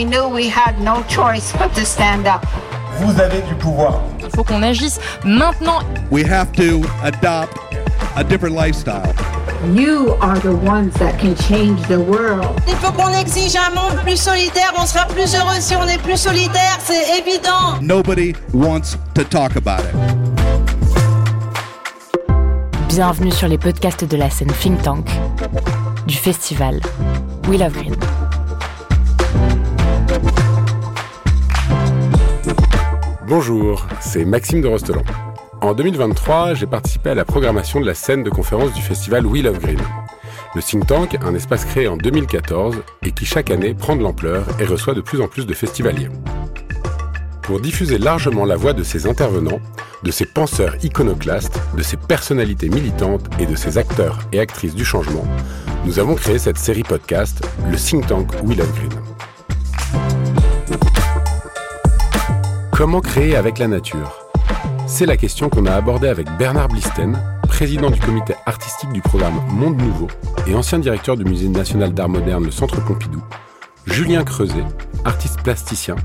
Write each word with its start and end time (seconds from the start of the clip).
we 0.00 0.06
knew 0.06 0.26
we 0.28 0.48
had 0.48 0.80
no 0.80 1.02
choice 1.08 1.52
but 1.58 1.74
to 1.74 1.84
stand 1.84 2.26
up. 2.26 2.42
Vous 3.00 3.20
avez 3.20 3.42
du 3.42 3.54
pouvoir. 3.56 4.00
Il 4.18 4.30
faut 4.34 4.44
qu'on 4.44 4.62
agisse 4.62 4.98
maintenant. 5.24 5.82
We 6.10 6.24
have 6.24 6.50
to 6.52 6.82
adopt 7.02 7.58
a 8.16 8.24
different 8.24 8.56
lifestyle. 8.56 9.12
You 9.74 10.16
are 10.22 10.38
the 10.38 10.54
ones 10.54 10.94
that 10.94 11.18
can 11.18 11.34
change 11.36 11.82
the 11.88 12.00
world. 12.00 12.48
Il 12.66 12.76
faut 12.76 12.92
qu'on 12.92 13.12
exige 13.12 13.56
un 13.56 13.74
monde 13.74 14.00
plus 14.02 14.16
solidaire. 14.16 14.72
On 14.78 14.86
sera 14.86 15.04
plus 15.04 15.34
heureux 15.34 15.60
si 15.60 15.76
on 15.76 15.86
est 15.86 16.00
plus 16.02 16.16
solidaire, 16.16 16.78
c'est 16.82 17.18
évident. 17.18 17.78
Nobody 17.82 18.34
wants 18.54 18.96
to 19.14 19.22
talk 19.22 19.56
about 19.56 19.84
it. 19.84 19.94
Bienvenue 22.88 23.32
sur 23.32 23.48
les 23.48 23.58
podcasts 23.58 24.06
de 24.06 24.16
la 24.16 24.30
scène 24.30 24.52
Think 24.62 24.80
Tank 24.80 25.06
du 26.06 26.14
festival 26.14 26.80
We 27.46 27.58
Love 27.58 27.74
Green. 27.74 27.96
Bonjour, 33.30 33.86
c'est 34.00 34.24
Maxime 34.24 34.60
de 34.60 34.66
Rostelan. 34.66 35.04
En 35.60 35.72
2023, 35.72 36.54
j'ai 36.54 36.66
participé 36.66 37.10
à 37.10 37.14
la 37.14 37.24
programmation 37.24 37.80
de 37.80 37.86
la 37.86 37.94
scène 37.94 38.24
de 38.24 38.28
conférence 38.28 38.72
du 38.72 38.82
festival 38.82 39.24
We 39.24 39.44
Love 39.44 39.60
Green. 39.60 39.78
Le 40.56 40.60
think 40.60 40.88
tank, 40.88 41.16
un 41.22 41.36
espace 41.36 41.64
créé 41.64 41.86
en 41.86 41.96
2014 41.96 42.78
et 43.04 43.12
qui 43.12 43.24
chaque 43.24 43.52
année 43.52 43.72
prend 43.72 43.94
de 43.94 44.02
l'ampleur 44.02 44.44
et 44.58 44.64
reçoit 44.64 44.94
de 44.94 45.00
plus 45.00 45.20
en 45.20 45.28
plus 45.28 45.46
de 45.46 45.54
festivaliers. 45.54 46.08
Pour 47.42 47.60
diffuser 47.60 47.98
largement 47.98 48.44
la 48.44 48.56
voix 48.56 48.72
de 48.72 48.82
ces 48.82 49.06
intervenants, 49.06 49.60
de 50.02 50.10
ces 50.10 50.26
penseurs 50.26 50.74
iconoclastes, 50.82 51.60
de 51.76 51.84
ces 51.84 51.98
personnalités 51.98 52.68
militantes 52.68 53.30
et 53.38 53.46
de 53.46 53.54
ces 53.54 53.78
acteurs 53.78 54.18
et 54.32 54.40
actrices 54.40 54.74
du 54.74 54.84
changement, 54.84 55.24
nous 55.84 56.00
avons 56.00 56.16
créé 56.16 56.40
cette 56.40 56.58
série 56.58 56.82
podcast, 56.82 57.46
le 57.70 57.76
think 57.76 58.08
tank 58.08 58.28
We 58.42 58.58
Love 58.58 58.72
Green. 58.72 59.00
Comment 62.80 63.02
créer 63.02 63.36
avec 63.36 63.58
la 63.58 63.68
nature? 63.68 64.10
C'est 64.86 65.04
la 65.04 65.18
question 65.18 65.50
qu'on 65.50 65.66
a 65.66 65.72
abordée 65.72 66.08
avec 66.08 66.26
Bernard 66.38 66.68
Blisten, 66.68 67.22
président 67.46 67.90
du 67.90 68.00
comité 68.00 68.32
artistique 68.46 68.90
du 68.90 69.02
programme 69.02 69.38
Monde 69.50 69.76
Nouveau 69.76 70.08
et 70.46 70.54
ancien 70.54 70.78
directeur 70.78 71.18
du 71.18 71.24
Musée 71.26 71.50
national 71.50 71.92
d'art 71.92 72.08
moderne, 72.08 72.46
le 72.46 72.50
Centre 72.50 72.82
Pompidou, 72.82 73.22
Julien 73.84 74.24
Creuset, 74.24 74.64
artiste 75.04 75.42
plasticien, 75.42 75.96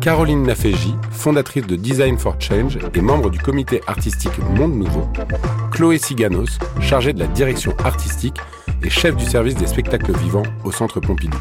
Caroline 0.00 0.42
Naféji, 0.42 0.96
fondatrice 1.12 1.68
de 1.68 1.76
Design 1.76 2.18
for 2.18 2.34
Change 2.40 2.76
et 2.92 3.00
membre 3.00 3.30
du 3.30 3.38
comité 3.38 3.80
artistique 3.86 4.36
Monde 4.56 4.74
Nouveau, 4.74 5.08
Chloé 5.70 5.98
Siganos, 5.98 6.58
chargée 6.80 7.12
de 7.12 7.20
la 7.20 7.28
direction 7.28 7.72
artistique 7.84 8.40
et 8.82 8.90
chef 8.90 9.14
du 9.14 9.24
service 9.24 9.54
des 9.54 9.68
spectacles 9.68 10.18
vivants 10.18 10.42
au 10.64 10.72
Centre 10.72 10.98
Pompidou. 10.98 11.38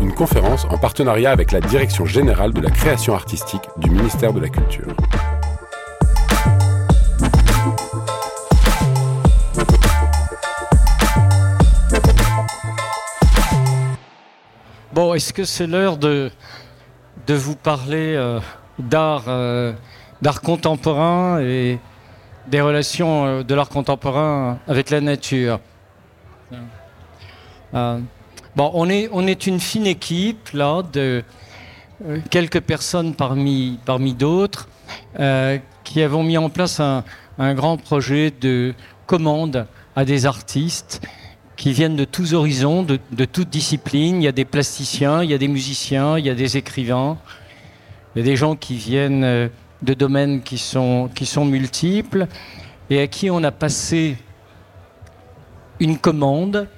Une 0.00 0.12
conférence 0.12 0.64
en 0.66 0.78
partenariat 0.78 1.30
avec 1.30 1.52
la 1.52 1.60
Direction 1.60 2.06
générale 2.06 2.52
de 2.52 2.60
la 2.60 2.70
création 2.70 3.14
artistique 3.14 3.62
du 3.78 3.90
ministère 3.90 4.32
de 4.32 4.40
la 4.40 4.48
Culture. 4.48 4.94
Bon, 14.92 15.12
est-ce 15.12 15.32
que 15.32 15.44
c'est 15.44 15.66
l'heure 15.66 15.98
de, 15.98 16.30
de 17.26 17.34
vous 17.34 17.54
parler 17.54 18.14
euh, 18.16 18.40
d'art, 18.78 19.24
euh, 19.28 19.74
d'art 20.22 20.40
contemporain 20.40 21.40
et 21.40 21.78
des 22.46 22.60
relations 22.62 23.26
euh, 23.26 23.42
de 23.42 23.54
l'art 23.54 23.68
contemporain 23.68 24.58
avec 24.66 24.90
la 24.90 25.00
nature? 25.02 25.60
Bon, 28.56 28.70
on 28.72 28.88
est, 28.88 29.46
une 29.46 29.60
fine 29.60 29.86
équipe, 29.86 30.48
là, 30.54 30.82
de 30.90 31.22
quelques 32.30 32.60
personnes 32.60 33.14
parmi, 33.14 33.78
parmi 33.84 34.14
d'autres, 34.14 34.68
qui 35.84 36.02
avons 36.02 36.22
mis 36.22 36.38
en 36.38 36.48
place 36.48 36.80
un, 36.80 37.04
un 37.38 37.54
grand 37.54 37.76
projet 37.76 38.30
de 38.30 38.74
commande 39.06 39.66
à 39.94 40.04
des 40.04 40.26
artistes 40.26 41.06
qui 41.56 41.72
viennent 41.72 41.96
de 41.96 42.04
tous 42.04 42.34
horizons, 42.34 42.82
de, 42.82 43.24
toutes 43.24 43.48
disciplines. 43.48 44.22
Il 44.22 44.24
y 44.24 44.28
a 44.28 44.32
des 44.32 44.44
plasticiens, 44.44 45.22
il 45.22 45.30
y 45.30 45.34
a 45.34 45.38
des 45.38 45.48
musiciens, 45.48 46.18
il 46.18 46.26
y 46.26 46.30
a 46.30 46.34
des 46.34 46.56
écrivains, 46.56 47.18
il 48.14 48.20
y 48.20 48.22
a 48.22 48.24
des 48.24 48.36
gens 48.36 48.56
qui 48.56 48.76
viennent 48.76 49.24
euh, 49.24 49.48
de 49.82 49.94
domaines 49.94 50.42
qui 50.42 50.58
sont, 50.58 51.10
qui 51.14 51.26
sont 51.26 51.44
multiples 51.44 52.26
et 52.88 53.00
à 53.00 53.06
qui 53.06 53.30
on 53.30 53.42
a 53.42 53.50
passé 53.50 54.16
une 55.80 55.98
commande 55.98 56.68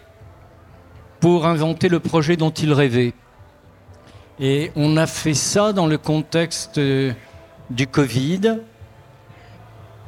pour 1.21 1.47
inventer 1.47 1.89
le 1.89 2.01
projet 2.01 2.37
dont 2.37 2.51
ils 2.51 2.73
rêvaient. 2.73 3.15
Et 4.41 4.71
on 4.77 4.97
a 4.97 5.07
fait 5.07 5.35
ça 5.35 5.73
dans 5.73 5.87
le 5.87 5.99
contexte 5.99 6.79
euh, 6.79 7.13
du 7.71 7.87
Covid. 7.87 8.59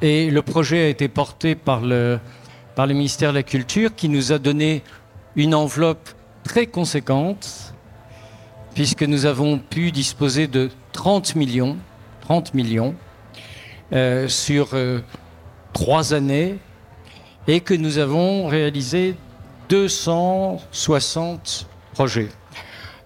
Et 0.01 0.31
le 0.31 0.41
projet 0.41 0.85
a 0.85 0.87
été 0.87 1.07
porté 1.07 1.55
par 1.55 1.81
le, 1.81 2.19
ministère 2.77 3.31
de 3.31 3.37
la 3.37 3.43
Culture 3.43 3.93
qui 3.93 4.09
nous 4.09 4.31
a 4.31 4.39
donné 4.39 4.83
une 5.35 5.53
enveloppe 5.53 6.09
très 6.43 6.65
conséquente 6.65 7.73
puisque 8.73 9.03
nous 9.03 9.25
avons 9.25 9.59
pu 9.59 9.91
disposer 9.91 10.47
de 10.47 10.69
30 10.93 11.35
millions, 11.35 11.77
30 12.21 12.53
millions 12.53 12.95
euh, 13.93 14.27
sur 14.27 14.69
euh, 14.73 15.01
trois 15.73 16.13
années 16.13 16.57
et 17.47 17.59
que 17.59 17.73
nous 17.73 17.97
avons 17.97 18.47
réalisé 18.47 19.15
260 19.71 21.65
projets. 21.93 22.27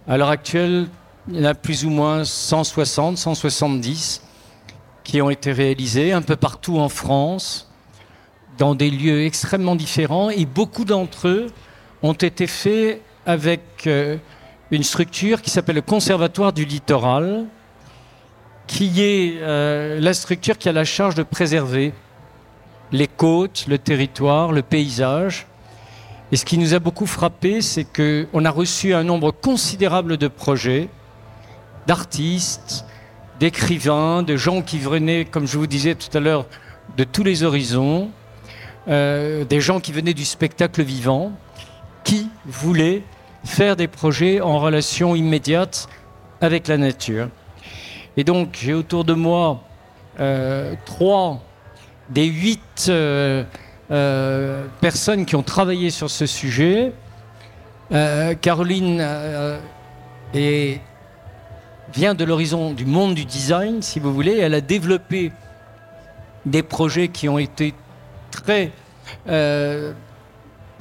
À 0.07 0.17
l'heure 0.17 0.31
actuelle, 0.31 0.87
il 1.27 1.35
y 1.35 1.41
en 1.41 1.45
a 1.45 1.53
plus 1.53 1.85
ou 1.85 1.91
moins 1.91 2.25
160, 2.25 3.19
170 3.19 4.23
qui 5.03 5.21
ont 5.21 5.29
été 5.29 5.51
réalisés 5.51 6.11
un 6.11 6.23
peu 6.23 6.35
partout 6.35 6.79
en 6.79 6.89
France, 6.89 7.71
dans 8.57 8.73
des 8.73 8.89
lieux 8.89 9.25
extrêmement 9.25 9.75
différents 9.75 10.31
et 10.31 10.47
beaucoup 10.47 10.85
d'entre 10.85 11.27
eux 11.27 11.45
ont 12.01 12.13
été 12.13 12.47
faits 12.47 12.99
avec 13.27 13.85
euh, 13.85 14.17
une 14.71 14.81
structure 14.81 15.43
qui 15.43 15.51
s'appelle 15.51 15.75
le 15.75 15.83
Conservatoire 15.83 16.51
du 16.51 16.65
Littoral, 16.65 17.45
qui 18.65 19.03
est 19.03 19.35
euh, 19.39 19.99
la 19.99 20.15
structure 20.15 20.57
qui 20.57 20.67
a 20.67 20.71
la 20.71 20.83
charge 20.83 21.13
de 21.13 21.21
préserver 21.21 21.93
les 22.91 23.07
côtes, 23.07 23.65
le 23.67 23.77
territoire, 23.77 24.51
le 24.51 24.63
paysage. 24.63 25.45
Et 26.31 26.38
ce 26.38 26.46
qui 26.46 26.58
nous 26.58 26.74
a 26.74 26.80
beaucoup 26.80 27.06
frappé, 27.06 27.62
c'est 27.62 27.86
qu'on 27.86 28.46
a 28.46 28.50
reçu 28.50 28.94
un 28.94 29.03
nombre 29.03 29.31
considérable 29.31 30.18
de 30.18 30.28
projets, 30.28 30.90
d'artistes, 31.88 32.86
d'écrivains, 33.40 34.24
de 34.24 34.36
gens 34.36 34.62
qui 34.62 34.80
venaient, 34.80 35.25
comme 35.25 35.46
je 35.46 35.58
vous 35.58 35.68
disais 35.68 35.96
tout 35.96 36.16
à 36.18 36.19
l'heure, 36.19 36.46
de 36.97 37.03
tous 37.03 37.24
les 37.24 37.44
horizons, 37.44 38.09
euh, 38.88 39.46
des 39.46 39.62
gens 39.62 39.80
qui 39.80 39.91
venaient 39.91 40.13
du 40.13 40.25
spectacle 40.25 40.81
vivant, 40.84 41.31
qui 42.03 42.30
voulaient 42.46 43.03
faire 43.44 43.75
des 43.75 43.88
projets 43.88 44.42
en 44.42 44.59
relation 44.59 45.16
immédiate 45.16 45.88
avec 46.42 46.68
la 46.68 46.78
nature. 46.78 47.30
Et 48.18 48.24
donc 48.24 48.57
j'ai 48.59 48.74
autour 48.74 49.03
de 49.03 49.13
moi 49.13 49.63
euh, 50.19 50.74
trois 50.86 51.42
des 52.09 52.25
huit 52.25 52.88
euh, 52.90 53.44
personnes 53.88 55.25
qui 55.25 55.35
ont 55.35 55.44
travaillé 55.44 55.90
sur 55.90 56.09
ce 56.09 56.25
sujet. 56.25 56.94
Caroline 58.41 59.06
vient 61.94 62.13
de 62.13 62.25
l'horizon 62.25 62.74
du 62.74 62.85
monde 62.85 63.16
du 63.16 63.25
design, 63.25 63.81
si 63.81 64.00
vous 64.00 64.13
voulez. 64.13 64.38
Elle 64.38 64.53
a 64.53 64.62
développé 64.62 65.31
des 66.45 66.63
projets 66.63 67.07
qui 67.07 67.29
ont 67.29 67.40
été 67.40 67.74
très 68.31 68.72
euh, 69.28 69.94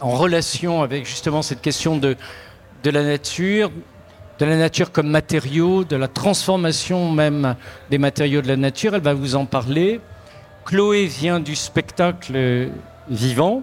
en 0.01 0.11
relation 0.11 0.83
avec 0.83 1.07
justement 1.07 1.43
cette 1.43 1.61
question 1.61 1.97
de, 1.97 2.17
de 2.83 2.91
la 2.91 3.03
nature, 3.03 3.71
de 4.39 4.45
la 4.45 4.57
nature 4.57 4.93
comme 4.93 5.09
matériau, 5.09 5.85
de 5.85 5.97
la 5.97 6.09
transformation 6.09 7.11
même 7.13 7.55
des 7.91 7.99
matériaux 7.99 8.43
de 8.43 8.49
la 8.49 8.57
nature. 8.57 8.95
Elle 8.95 9.03
va 9.03 9.15
vous 9.15 9.37
en 9.37 9.47
parler. 9.47 10.01
Chloé 10.65 11.07
vient 11.07 11.41
du 11.41 11.55
spectacle 11.55 12.71
vivant. 13.09 13.63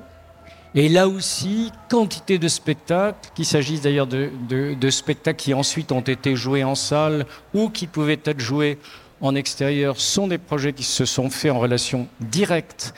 Et 0.74 0.88
là 0.88 1.08
aussi, 1.08 1.72
quantité 1.90 2.40
de 2.40 2.48
spectacles, 2.48 3.30
qu'il 3.36 3.46
s'agisse 3.46 3.82
d'ailleurs 3.82 4.08
de, 4.08 4.90
spectacles 4.90 5.40
qui 5.40 5.54
ensuite 5.54 5.92
ont 5.92 6.02
été 6.02 6.36
joués 6.36 6.64
en 6.64 6.76
salle 6.76 7.26
ou 7.54 7.70
qui 7.70 7.88
pouvaient 7.88 8.20
être 8.24 8.40
joués 8.40 8.78
en 9.20 9.36
extérieur, 9.36 10.00
sont 10.00 10.28
des 10.28 10.38
projets 10.38 10.74
qui 10.74 10.84
se 10.84 11.06
sont 11.06 11.30
faits 11.30 11.52
en 11.52 11.60
relation 11.60 12.08
directe 12.22 12.94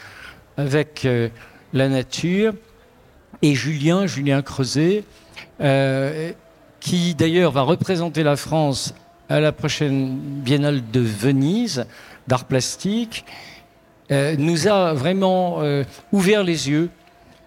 avec 0.56 1.06
euh, 1.06 1.30
la 1.74 1.90
nature. 1.90 2.54
Et 3.42 3.56
Julien, 3.56 4.06
Julien 4.06 4.42
Creuset, 4.42 5.04
euh, 5.60 6.32
qui 6.80 7.16
d'ailleurs 7.16 7.52
va 7.52 7.64
représenter 7.64 8.24
la 8.24 8.36
France 8.36 8.94
à 9.30 9.40
la 9.40 9.52
prochaine 9.52 10.16
biennale 10.18 10.82
de 10.92 11.00
Venise 11.00 11.86
d'art 12.28 12.46
plastique, 12.46 13.26
euh, 14.12 14.36
nous 14.38 14.68
a 14.68 14.94
vraiment 14.94 15.62
ouvert 16.12 16.44
les 16.44 16.70
yeux 16.70 16.90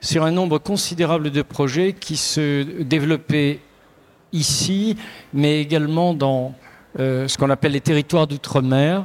sur 0.00 0.24
un 0.24 0.30
nombre 0.30 0.58
considérable 0.58 1.30
de 1.30 1.42
projets 1.42 1.92
qui 1.92 2.16
se 2.16 2.62
développaient 2.82 3.60
ici, 4.32 4.96
mais 5.32 5.60
également 5.60 6.14
dans 6.14 6.54
euh, 6.98 7.28
ce 7.28 7.36
qu'on 7.36 7.50
appelle 7.50 7.72
les 7.72 7.80
territoires 7.80 8.26
d'outre-mer, 8.26 9.04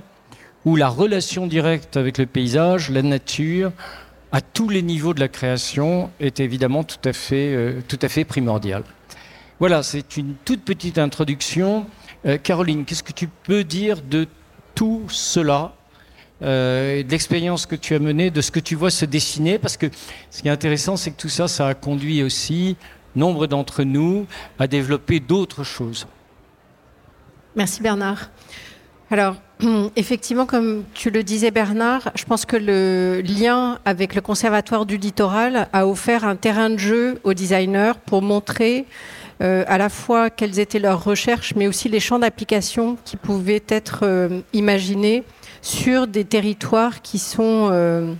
où 0.65 0.75
la 0.75 0.89
relation 0.89 1.47
directe 1.47 1.97
avec 1.97 2.17
le 2.17 2.25
paysage, 2.25 2.89
la 2.89 3.01
nature, 3.01 3.71
à 4.31 4.41
tous 4.41 4.69
les 4.69 4.81
niveaux 4.81 5.13
de 5.13 5.19
la 5.19 5.27
création, 5.27 6.09
est 6.19 6.39
évidemment 6.39 6.83
tout 6.83 6.99
à 7.03 7.13
fait, 7.13 7.53
euh, 7.53 8.23
primordiale. 8.27 8.83
Voilà, 9.59 9.83
c'est 9.83 10.17
une 10.17 10.35
toute 10.45 10.63
petite 10.63 10.97
introduction. 10.97 11.85
Euh, 12.25 12.37
Caroline, 12.37 12.85
qu'est-ce 12.85 13.03
que 13.03 13.11
tu 13.11 13.27
peux 13.27 13.63
dire 13.63 14.01
de 14.01 14.27
tout 14.75 15.03
cela? 15.09 15.73
Euh, 16.43 17.03
de 17.03 17.11
l'expérience 17.11 17.65
que 17.65 17.75
tu 17.75 17.93
as 17.95 17.99
menée, 17.99 18.31
de 18.31 18.41
ce 18.41 18.51
que 18.51 18.59
tu 18.59 18.75
vois 18.75 18.89
se 18.89 19.05
dessiner, 19.05 19.59
parce 19.59 19.77
que 19.77 19.87
ce 20.29 20.41
qui 20.41 20.47
est 20.47 20.51
intéressant, 20.51 20.97
c'est 20.97 21.11
que 21.11 21.21
tout 21.21 21.29
ça, 21.29 21.47
ça 21.47 21.67
a 21.67 21.73
conduit 21.73 22.23
aussi 22.23 22.77
nombre 23.15 23.47
d'entre 23.47 23.83
nous 23.83 24.25
à 24.57 24.67
développer 24.67 25.19
d'autres 25.19 25.63
choses. 25.63 26.07
Merci 27.55 27.81
Bernard. 27.81 28.29
Alors, 29.09 29.35
effectivement, 29.97 30.45
comme 30.45 30.85
tu 30.93 31.09
le 31.09 31.21
disais 31.23 31.51
Bernard, 31.51 32.11
je 32.15 32.23
pense 32.23 32.45
que 32.45 32.55
le 32.55 33.21
lien 33.21 33.79
avec 33.83 34.15
le 34.15 34.21
Conservatoire 34.21 34.85
du 34.85 34.97
Littoral 34.97 35.67
a 35.73 35.85
offert 35.85 36.23
un 36.23 36.37
terrain 36.37 36.69
de 36.69 36.77
jeu 36.77 37.19
aux 37.23 37.33
designers 37.33 37.93
pour 38.05 38.21
montrer 38.21 38.85
euh, 39.41 39.65
à 39.67 39.77
la 39.77 39.89
fois 39.89 40.29
quelles 40.29 40.59
étaient 40.59 40.79
leurs 40.79 41.03
recherches, 41.03 41.53
mais 41.55 41.67
aussi 41.67 41.89
les 41.89 41.99
champs 41.99 42.19
d'application 42.19 42.97
qui 43.03 43.17
pouvaient 43.17 43.63
être 43.67 44.01
euh, 44.03 44.41
imaginés 44.53 45.23
sur 45.61 46.07
des 46.07 46.25
territoires 46.25 47.01
qui 47.01 47.19
sont 47.19 47.69
euh, 47.71 48.13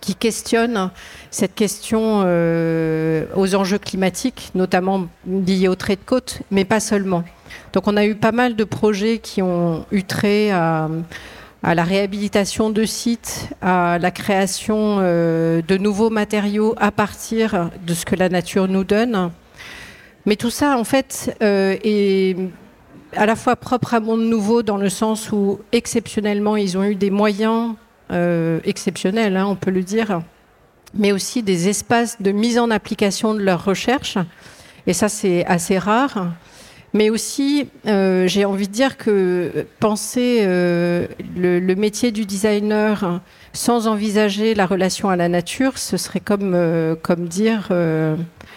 qui 0.00 0.14
questionnent 0.14 0.90
cette 1.30 1.54
question 1.54 2.22
euh, 2.24 3.26
aux 3.34 3.54
enjeux 3.54 3.78
climatiques, 3.78 4.50
notamment 4.54 5.06
liés 5.26 5.68
au 5.68 5.74
trait 5.74 5.96
de 5.96 6.04
côte, 6.04 6.40
mais 6.50 6.64
pas 6.64 6.80
seulement. 6.80 7.24
Donc 7.72 7.86
on 7.86 7.96
a 7.96 8.06
eu 8.06 8.14
pas 8.14 8.32
mal 8.32 8.56
de 8.56 8.64
projets 8.64 9.18
qui 9.18 9.42
ont 9.42 9.84
eu 9.90 10.04
trait 10.04 10.50
à, 10.50 10.88
la 11.62 11.84
réhabilitation 11.84 12.70
de 12.70 12.84
sites, 12.84 13.50
à 13.60 13.98
la 13.98 14.10
création 14.10 14.98
euh, 15.00 15.60
de 15.66 15.76
nouveaux 15.76 16.10
matériaux 16.10 16.74
à 16.78 16.90
partir 16.90 17.70
de 17.86 17.92
ce 17.92 18.06
que 18.06 18.16
la 18.16 18.28
nature 18.28 18.68
nous 18.68 18.84
donne. 18.84 19.30
Mais 20.24 20.36
tout 20.36 20.50
ça, 20.50 20.78
en 20.78 20.84
fait, 20.84 21.36
est 21.40 22.36
à 23.16 23.26
la 23.26 23.36
fois 23.36 23.56
propre 23.56 23.94
à 23.94 24.00
Monde 24.00 24.22
Nouveau 24.22 24.62
dans 24.62 24.76
le 24.76 24.88
sens 24.88 25.32
où 25.32 25.60
exceptionnellement 25.72 26.56
ils 26.56 26.78
ont 26.78 26.84
eu 26.84 26.94
des 26.94 27.10
moyens 27.10 27.74
euh, 28.12 28.60
exceptionnels, 28.64 29.36
hein, 29.36 29.46
on 29.46 29.56
peut 29.56 29.70
le 29.70 29.82
dire, 29.82 30.22
mais 30.94 31.12
aussi 31.12 31.42
des 31.42 31.68
espaces 31.68 32.20
de 32.20 32.32
mise 32.32 32.58
en 32.58 32.70
application 32.70 33.34
de 33.34 33.40
leurs 33.40 33.64
recherches. 33.64 34.18
Et 34.86 34.92
ça, 34.92 35.08
c'est 35.08 35.44
assez 35.46 35.78
rare. 35.78 36.32
Mais 36.92 37.08
aussi, 37.08 37.68
euh, 37.86 38.26
j'ai 38.26 38.44
envie 38.44 38.66
de 38.66 38.72
dire 38.72 38.96
que 38.96 39.64
penser 39.78 40.38
euh, 40.40 41.06
le, 41.36 41.74
métier 41.76 42.10
du 42.10 42.26
designer 42.26 43.20
sans 43.52 43.86
envisager 43.86 44.56
la 44.56 44.66
relation 44.66 45.08
à 45.08 45.14
la 45.14 45.28
nature, 45.28 45.78
ce 45.78 45.96
serait 45.96 46.18
comme, 46.18 46.56
comme 47.02 47.28
dire, 47.28 47.68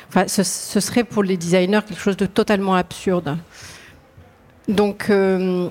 enfin, 0.10 0.28
ce, 0.28 0.44
serait 0.44 1.04
pour 1.04 1.22
les 1.22 1.38
designers 1.38 1.82
quelque 1.88 2.02
chose 2.02 2.18
de 2.18 2.26
totalement 2.26 2.74
absurde. 2.74 3.38
Donc, 4.68 5.10
euh, 5.10 5.70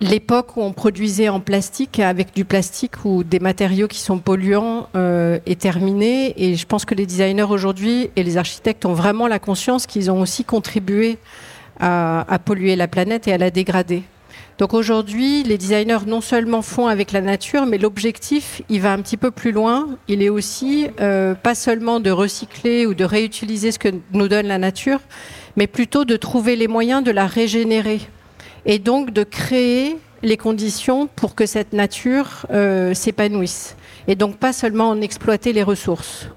l'époque 0.00 0.56
où 0.56 0.62
on 0.62 0.72
produisait 0.72 1.28
en 1.28 1.40
plastique, 1.40 1.98
avec 1.98 2.34
du 2.34 2.44
plastique 2.44 3.04
ou 3.04 3.24
des 3.24 3.38
matériaux 3.38 3.88
qui 3.88 4.00
sont 4.00 4.18
polluants, 4.18 4.88
euh, 4.94 5.38
est 5.46 5.60
terminée. 5.60 6.34
Et 6.36 6.56
je 6.56 6.66
pense 6.66 6.84
que 6.84 6.94
les 6.94 7.06
designers 7.06 7.42
aujourd'hui 7.42 8.10
et 8.16 8.22
les 8.22 8.36
architectes 8.36 8.84
ont 8.84 8.92
vraiment 8.92 9.26
la 9.28 9.38
conscience 9.38 9.86
qu'ils 9.86 10.10
ont 10.10 10.20
aussi 10.20 10.44
contribué 10.44 11.18
à, 11.78 12.38
polluer 12.44 12.74
la 12.74 12.88
planète 12.88 13.28
et 13.28 13.32
à 13.32 13.38
la 13.38 13.50
dégrader. 13.50 14.02
Donc 14.58 14.72
aujourd'hui, 14.72 15.42
les 15.42 15.58
designers 15.58 16.06
non 16.06 16.22
seulement 16.22 16.62
font 16.62 16.86
avec 16.86 17.12
la 17.12 17.20
nature, 17.20 17.66
mais 17.66 17.76
l'objectif, 17.76 18.62
il 18.70 18.80
va 18.80 18.94
un 18.94 19.02
petit 19.02 19.18
peu 19.18 19.30
plus 19.30 19.52
loin. 19.52 19.86
Il 20.08 20.22
est 20.22 20.30
aussi 20.30 20.88
euh, 21.00 21.34
pas 21.34 21.54
seulement 21.54 22.00
de 22.00 22.10
recycler 22.10 22.86
ou 22.86 22.94
de 22.94 23.04
réutiliser 23.04 23.70
ce 23.72 23.78
que 23.78 23.88
nous 24.12 24.28
donne 24.28 24.46
la 24.46 24.56
nature, 24.56 25.00
mais 25.56 25.66
plutôt 25.66 26.04
de 26.04 26.16
trouver 26.16 26.56
les 26.56 26.68
moyens 26.68 27.02
de 27.02 27.10
la 27.10 27.26
régénérer 27.26 28.00
et 28.66 28.78
donc 28.78 29.10
de 29.10 29.24
créer 29.24 29.96
les 30.22 30.36
conditions 30.36 31.06
pour 31.06 31.34
que 31.34 31.46
cette 31.46 31.72
nature 31.72 32.46
euh, 32.50 32.94
s'épanouisse. 32.94 33.76
Et 34.08 34.14
donc 34.14 34.36
pas 34.36 34.52
seulement 34.52 34.90
en 34.90 35.00
exploiter 35.00 35.52
les 35.52 35.62
ressources. 35.62 36.28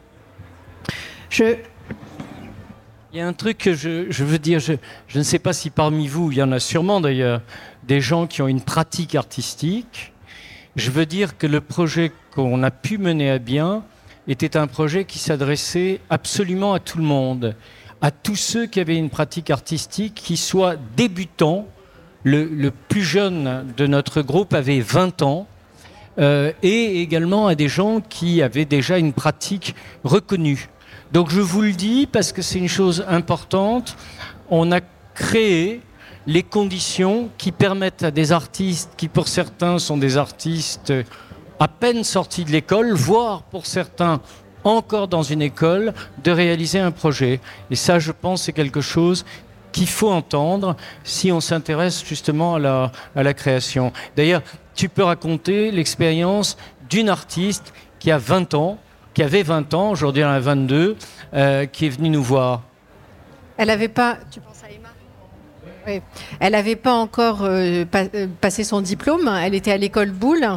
Il 1.37 1.57
y 3.13 3.21
a 3.21 3.27
un 3.27 3.33
truc 3.33 3.57
que 3.57 3.73
je, 3.73 4.23
veux 4.23 4.39
dire, 4.39 4.59
je, 4.59 4.73
ne 5.15 5.23
sais 5.23 5.39
pas 5.39 5.53
si 5.53 5.69
parmi 5.69 6.07
vous, 6.07 6.31
il 6.31 6.37
y 6.37 6.43
en 6.43 6.51
a 6.51 6.59
sûrement 6.59 7.01
d'ailleurs, 7.01 7.41
des 7.83 8.01
gens 8.01 8.27
qui 8.27 8.41
ont 8.41 8.47
une 8.47 8.61
pratique 8.61 9.15
artistique. 9.15 10.13
Je 10.75 10.91
veux 10.91 11.05
dire 11.05 11.37
que 11.37 11.47
le 11.47 11.61
projet 11.61 12.11
qu'on 12.31 12.61
a 12.63 12.71
pu 12.71 12.97
mener 12.97 13.29
à 13.31 13.39
bien 13.39 13.83
était 14.27 14.57
un 14.57 14.67
projet 14.67 15.05
qui 15.05 15.17
s'adressait 15.17 15.99
absolument 16.09 16.73
à 16.73 16.79
tout 16.79 16.99
le 16.99 17.03
monde, 17.03 17.55
à 18.01 18.11
tous 18.11 18.35
ceux 18.35 18.65
qui 18.65 18.79
avaient 18.79 18.97
une 18.97 19.09
pratique 19.09 19.49
artistique, 19.49 20.15
qui 20.15 20.37
soient 20.37 20.75
débutants. 20.95 21.67
Le, 22.23 22.69
plus 22.69 23.03
jeune 23.03 23.73
de 23.77 23.87
notre 23.87 24.21
groupe 24.21 24.53
avait 24.53 24.81
20 24.81 25.21
ans. 25.21 25.47
Euh, 26.17 26.51
et 26.63 27.01
également 27.01 27.47
à 27.47 27.55
des 27.55 27.69
gens 27.69 28.01
qui 28.01 28.41
avaient 28.41 28.65
déjà 28.65 28.97
une 28.97 29.13
pratique 29.13 29.73
reconnue. 30.03 30.67
Donc 31.13 31.29
je 31.29 31.39
vous 31.39 31.61
le 31.61 31.71
dis 31.71 32.07
parce 32.11 32.33
que 32.33 32.41
c'est 32.41 32.59
une 32.59 32.67
chose 32.67 33.05
importante. 33.07 33.95
On 34.49 34.71
a 34.71 34.81
créé 35.13 35.81
les 36.27 36.43
conditions 36.43 37.29
qui 37.37 37.51
permettent 37.51 38.03
à 38.03 38.11
des 38.11 38.31
artistes 38.33 38.91
qui 38.97 39.07
pour 39.07 39.27
certains 39.29 39.79
sont 39.79 39.97
des 39.97 40.17
artistes 40.17 40.93
à 41.59 41.67
peine 41.67 42.03
sortis 42.03 42.45
de 42.45 42.51
l'école, 42.51 42.93
voire 42.93 43.43
pour 43.43 43.65
certains 43.65 44.21
encore 44.63 45.07
dans 45.07 45.23
une 45.23 45.41
école, 45.41 45.93
de 46.23 46.31
réaliser 46.31 46.79
un 46.79 46.91
projet. 46.91 47.39
Et 47.71 47.75
ça, 47.75 47.99
je 47.99 48.11
pense, 48.11 48.43
c'est 48.43 48.53
quelque 48.53 48.81
chose 48.81 49.25
qu'il 49.71 49.87
faut 49.87 50.09
entendre 50.09 50.75
si 51.03 51.31
on 51.31 51.39
s'intéresse 51.39 52.03
justement 52.05 52.55
à 52.55 52.59
la, 52.59 52.91
à 53.15 53.23
la 53.23 53.33
création. 53.33 53.91
D'ailleurs, 54.15 54.41
tu 54.75 54.89
peux 54.89 55.03
raconter 55.03 55.71
l'expérience 55.71 56.57
d'une 56.89 57.09
artiste 57.09 57.73
qui 57.99 58.11
a 58.11 58.17
20 58.17 58.53
ans, 58.53 58.77
qui 59.13 59.23
avait 59.23 59.43
20 59.43 59.73
ans, 59.73 59.91
aujourd'hui 59.91 60.21
elle 60.21 60.29
a 60.29 60.39
22, 60.39 60.95
euh, 61.33 61.65
qui 61.65 61.85
est 61.85 61.89
venue 61.89 62.09
nous 62.09 62.23
voir. 62.23 62.61
Elle 63.57 63.67
n'avait 63.67 63.89
pas. 63.89 64.17
Tu 64.31 64.39
penses 64.39 64.63
à 64.63 64.71
Emma? 64.71 64.89
Oui. 65.85 66.01
Elle 66.39 66.53
n'avait 66.53 66.77
pas 66.77 66.93
encore 66.93 67.39
euh, 67.43 67.83
pa 67.85 68.05
passé 68.39 68.63
son 68.63 68.79
diplôme. 68.81 69.29
Elle 69.41 69.53
était 69.53 69.71
à 69.71 69.77
l'école 69.77 70.11
Boulle. 70.11 70.47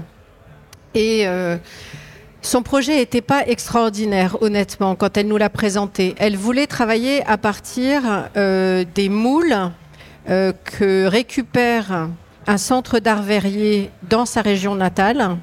Et 0.94 1.26
euh, 1.26 1.56
son 2.42 2.62
projet 2.62 2.96
n'était 2.96 3.20
pas 3.20 3.46
extraordinaire, 3.46 4.36
honnêtement, 4.42 4.94
quand 4.94 5.16
elle 5.16 5.28
nous 5.28 5.36
l'a 5.38 5.48
présenté. 5.50 6.14
Elle 6.18 6.36
voulait 6.36 6.66
travailler 6.66 7.24
à 7.26 7.38
partir 7.38 8.02
euh, 8.36 8.84
des 8.94 9.08
moules 9.08 9.56
que 10.26 11.06
récupère 11.06 12.08
un 12.46 12.56
centre 12.56 13.00
d'art 13.00 13.22
verrier 13.22 13.90
dans 14.08 14.24
sa 14.24 14.40
région 14.40 14.76
natale 14.76 15.36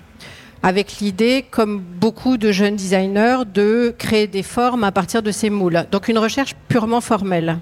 avec 0.61 0.99
l'idée, 0.99 1.45
comme 1.49 1.79
beaucoup 1.79 2.37
de 2.37 2.51
jeunes 2.51 2.75
designers, 2.75 3.43
de 3.45 3.93
créer 3.97 4.27
des 4.27 4.43
formes 4.43 4.83
à 4.83 4.91
partir 4.91 5.23
de 5.23 5.31
ces 5.31 5.49
moules. 5.49 5.85
Donc 5.91 6.07
une 6.09 6.17
recherche 6.17 6.55
purement 6.67 7.01
formelle. 7.01 7.59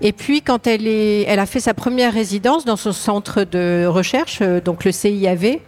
Et 0.00 0.12
puis, 0.12 0.42
quand 0.42 0.66
elle, 0.66 0.86
elle 0.86 1.38
a 1.38 1.46
fait 1.46 1.60
sa 1.60 1.74
première 1.74 2.12
résidence 2.12 2.64
dans 2.64 2.76
son 2.76 2.92
centre 2.92 3.44
de 3.44 3.86
recherche, 3.86 4.42
donc 4.64 4.84
le 4.84 4.90
CIAV, 4.90 5.58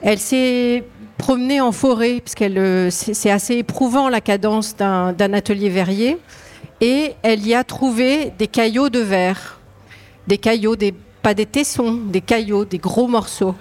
elle 0.00 0.18
s'est 0.18 0.84
promenée 1.22 1.60
en 1.60 1.70
forêt, 1.70 2.20
parce 2.20 2.34
qu'elle 2.34 2.90
c'est 2.90 3.30
assez 3.30 3.54
éprouvant 3.54 4.08
la 4.08 4.20
cadence 4.20 4.74
d'un 4.74 5.32
atelier 5.32 5.68
verrier, 5.68 6.18
et 6.80 7.12
elle 7.22 7.46
y 7.46 7.54
a 7.54 7.62
trouvé 7.62 8.32
des 8.40 8.48
caillots 8.48 8.88
de 8.88 8.98
verre, 8.98 9.60
des 10.26 10.36
caillots, 10.36 10.74
pas 11.22 11.34
des 11.34 11.46
tessons, 11.46 12.00
des 12.08 12.22
caillots, 12.22 12.64
des 12.64 12.78
gros 12.78 13.06
morceaux. 13.06 13.54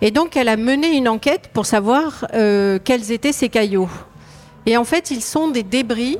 Et 0.00 0.10
donc, 0.10 0.36
elle 0.36 0.48
a 0.48 0.56
mené 0.56 0.96
une 0.96 1.08
enquête 1.08 1.50
pour 1.52 1.66
savoir 1.66 2.26
euh, 2.34 2.80
quels 2.82 3.12
étaient 3.12 3.30
ces 3.30 3.48
caillots. 3.48 3.90
Et 4.66 4.76
en 4.76 4.82
fait, 4.82 5.12
ils 5.12 5.22
sont 5.22 5.52
des 5.52 5.62
débris 5.62 6.18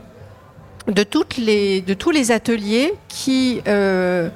de 0.87 1.03
tous 1.03 2.11
les 2.13 2.31
ateliers 2.31 2.95
qui, 3.09 3.61
euh, 3.67 4.29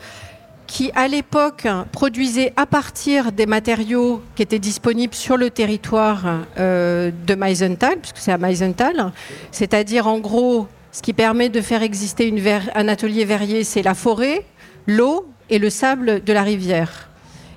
qui 0.66 0.90
à 0.94 1.08
l'époque, 1.08 1.66
produisaient 1.92 2.52
à 2.56 2.66
partir 2.66 3.32
des 3.32 3.46
matériaux 3.46 4.22
qui 4.34 4.42
étaient 4.42 4.58
disponibles 4.58 5.14
sur 5.14 5.36
le 5.36 5.50
territoire 5.50 6.24
euh, 6.58 7.10
de 7.26 7.34
Meisenthal, 7.34 7.98
puisque 7.98 8.18
c'est 8.18 8.32
à 8.32 8.38
Meisenthal, 8.38 9.12
c'est-à-dire 9.52 10.06
en 10.06 10.18
gros, 10.18 10.66
ce 10.92 11.02
qui 11.02 11.12
permet 11.12 11.48
de 11.48 11.60
faire 11.60 11.82
exister 11.82 12.32
un 12.74 12.88
atelier 12.88 13.24
verrier, 13.24 13.64
c'est 13.64 13.82
la 13.82 13.94
forêt, 13.94 14.44
l'eau 14.86 15.26
et 15.50 15.58
le 15.58 15.70
sable 15.70 16.24
de 16.24 16.32
la 16.32 16.42
rivière. 16.42 17.08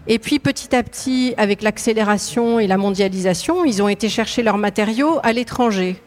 Et 0.08 0.20
puis 0.20 0.39
petit 0.39 0.75
à 0.75 0.84
petit, 0.84 1.34
avec 1.38 1.62
l'accélération 1.62 2.60
et 2.60 2.68
la 2.68 2.78
mondialisation, 2.78 3.66
ils 3.66 3.82
ont 3.82 3.88
été 3.88 4.10
chercher 4.10 4.44
leurs 4.44 4.58
matériaux 4.58 5.20
à 5.24 5.34
l'étranger. 5.34 6.01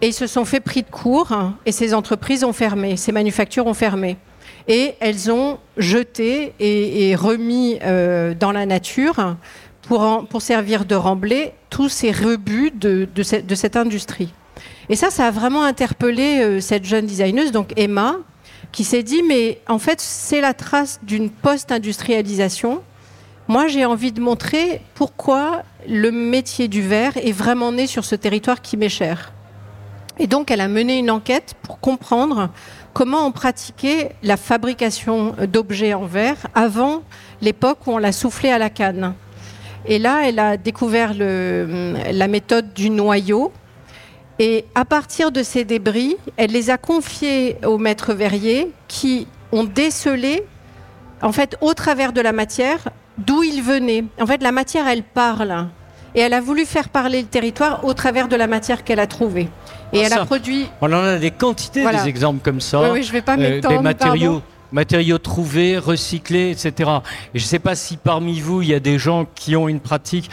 Et 0.00 0.08
ils 0.08 0.14
se 0.14 0.26
sont 0.28 0.44
fait 0.44 0.60
pris 0.60 0.82
de 0.82 0.90
court 0.90 1.36
et 1.66 1.72
ces 1.72 1.94
entreprises 1.94 2.44
ont 2.44 2.52
fermé, 2.52 2.96
ces 2.96 3.10
manufactures 3.10 3.66
ont 3.66 3.74
fermé. 3.74 4.16
Et 4.68 4.94
elles 5.00 5.30
ont 5.30 5.58
jeté 5.78 6.52
et, 6.60 7.16
remis 7.16 7.78
euh, 7.82 8.34
dans 8.34 8.52
la 8.52 8.66
nature 8.66 9.36
pour, 9.82 10.42
servir 10.42 10.84
de 10.84 10.94
remblai 10.94 11.54
tous 11.70 11.88
ces 11.88 12.12
rebuts 12.12 12.70
de, 12.74 13.08
de, 13.14 13.22
cette, 13.22 13.76
industrie. 13.76 14.32
Et 14.90 14.96
ça, 14.96 15.10
ça 15.10 15.26
a 15.26 15.30
vraiment 15.30 15.64
interpellé 15.64 16.40
euh, 16.40 16.60
cette 16.60 16.84
jeune 16.84 17.06
designeuse, 17.06 17.50
donc 17.50 17.72
Emma, 17.76 18.16
qui 18.70 18.84
s'est 18.84 19.02
dit, 19.02 19.22
mais 19.22 19.60
en 19.66 19.78
fait, 19.78 20.00
c'est 20.00 20.42
la 20.42 20.52
trace 20.52 21.00
d'une 21.02 21.30
post-industrialisation. 21.30 22.82
Moi, 23.48 23.68
j'ai 23.68 23.86
envie 23.86 24.12
de 24.12 24.20
montrer 24.20 24.82
pourquoi 24.94 25.62
le 25.88 26.10
métier 26.10 26.68
du 26.68 26.82
verre 26.82 27.16
est 27.16 27.32
vraiment 27.32 27.72
né 27.72 27.86
sur 27.86 28.04
ce 28.04 28.14
territoire 28.14 28.60
qui 28.60 28.76
m'est 28.76 28.90
cher. 28.90 29.32
Et 30.18 30.26
donc, 30.26 30.50
elle 30.50 30.60
a 30.60 30.68
mené 30.68 30.98
une 30.98 31.10
enquête 31.10 31.54
pour 31.62 31.78
comprendre 31.78 32.50
comment 32.92 33.26
on 33.26 33.30
pratiquait 33.30 34.12
la 34.22 34.36
fabrication 34.36 35.34
d'objets 35.46 35.94
en 35.94 36.06
verre 36.06 36.48
avant 36.54 37.02
l'époque 37.40 37.86
où 37.86 37.92
on 37.92 37.98
l'a 37.98 38.12
soufflé 38.12 38.50
à 38.50 38.58
la 38.58 38.70
canne. 38.70 39.14
Et 39.86 39.98
là, 39.98 40.22
elle 40.24 40.38
a 40.38 40.56
découvert 40.56 41.14
la 41.14 42.28
méthode 42.28 42.74
du 42.74 42.90
noyau. 42.90 43.52
Et 44.40 44.64
à 44.74 44.84
partir 44.84 45.32
de 45.32 45.42
ces 45.42 45.64
débris, 45.64 46.16
elle 46.36 46.50
les 46.50 46.70
a 46.70 46.78
confiés 46.78 47.56
aux 47.64 47.78
maîtres 47.78 48.12
verriers 48.12 48.70
qui 48.86 49.26
ont 49.52 49.64
décelé, 49.64 50.44
en 51.22 51.32
fait, 51.32 51.56
au 51.60 51.74
travers 51.74 52.12
de 52.12 52.20
la 52.20 52.32
matière, 52.32 52.88
d'où 53.18 53.42
ils 53.42 53.62
venaient. 53.62 54.04
En 54.20 54.26
fait, 54.26 54.42
la 54.42 54.52
matière, 54.52 54.86
elle 54.86 55.02
parle. 55.02 55.68
Et 56.14 56.20
elle 56.20 56.34
a 56.34 56.40
voulu 56.40 56.64
faire 56.64 56.88
parler 56.88 57.22
le 57.22 57.28
territoire 57.28 57.84
au 57.84 57.94
travers 57.94 58.28
de 58.28 58.36
la 58.36 58.46
matière 58.46 58.84
qu'elle 58.84 59.00
a 59.00 59.06
trouvée. 59.06 59.48
Et 59.92 60.00
elle 60.00 60.12
a 60.12 60.24
produit. 60.24 60.66
On 60.80 60.92
en 60.92 61.02
a 61.02 61.18
des 61.18 61.30
quantités 61.30 61.84
des 61.88 62.08
exemples 62.08 62.40
comme 62.42 62.60
ça. 62.60 62.92
Oui, 62.92 63.02
je 63.02 63.12
vais 63.12 63.22
pas 63.22 63.36
euh, 63.38 63.60
Des 63.60 63.78
matériaux. 63.78 64.42
Matériaux 64.70 65.16
trouvés, 65.16 65.78
recyclés, 65.78 66.50
etc. 66.50 66.90
Et 67.32 67.38
je 67.38 67.44
ne 67.44 67.48
sais 67.48 67.58
pas 67.58 67.74
si 67.74 67.96
parmi 67.96 68.38
vous, 68.38 68.60
il 68.60 68.68
y 68.68 68.74
a 68.74 68.80
des 68.80 68.98
gens 68.98 69.26
qui 69.34 69.56
ont 69.56 69.66
une 69.66 69.80
pratique 69.80 70.28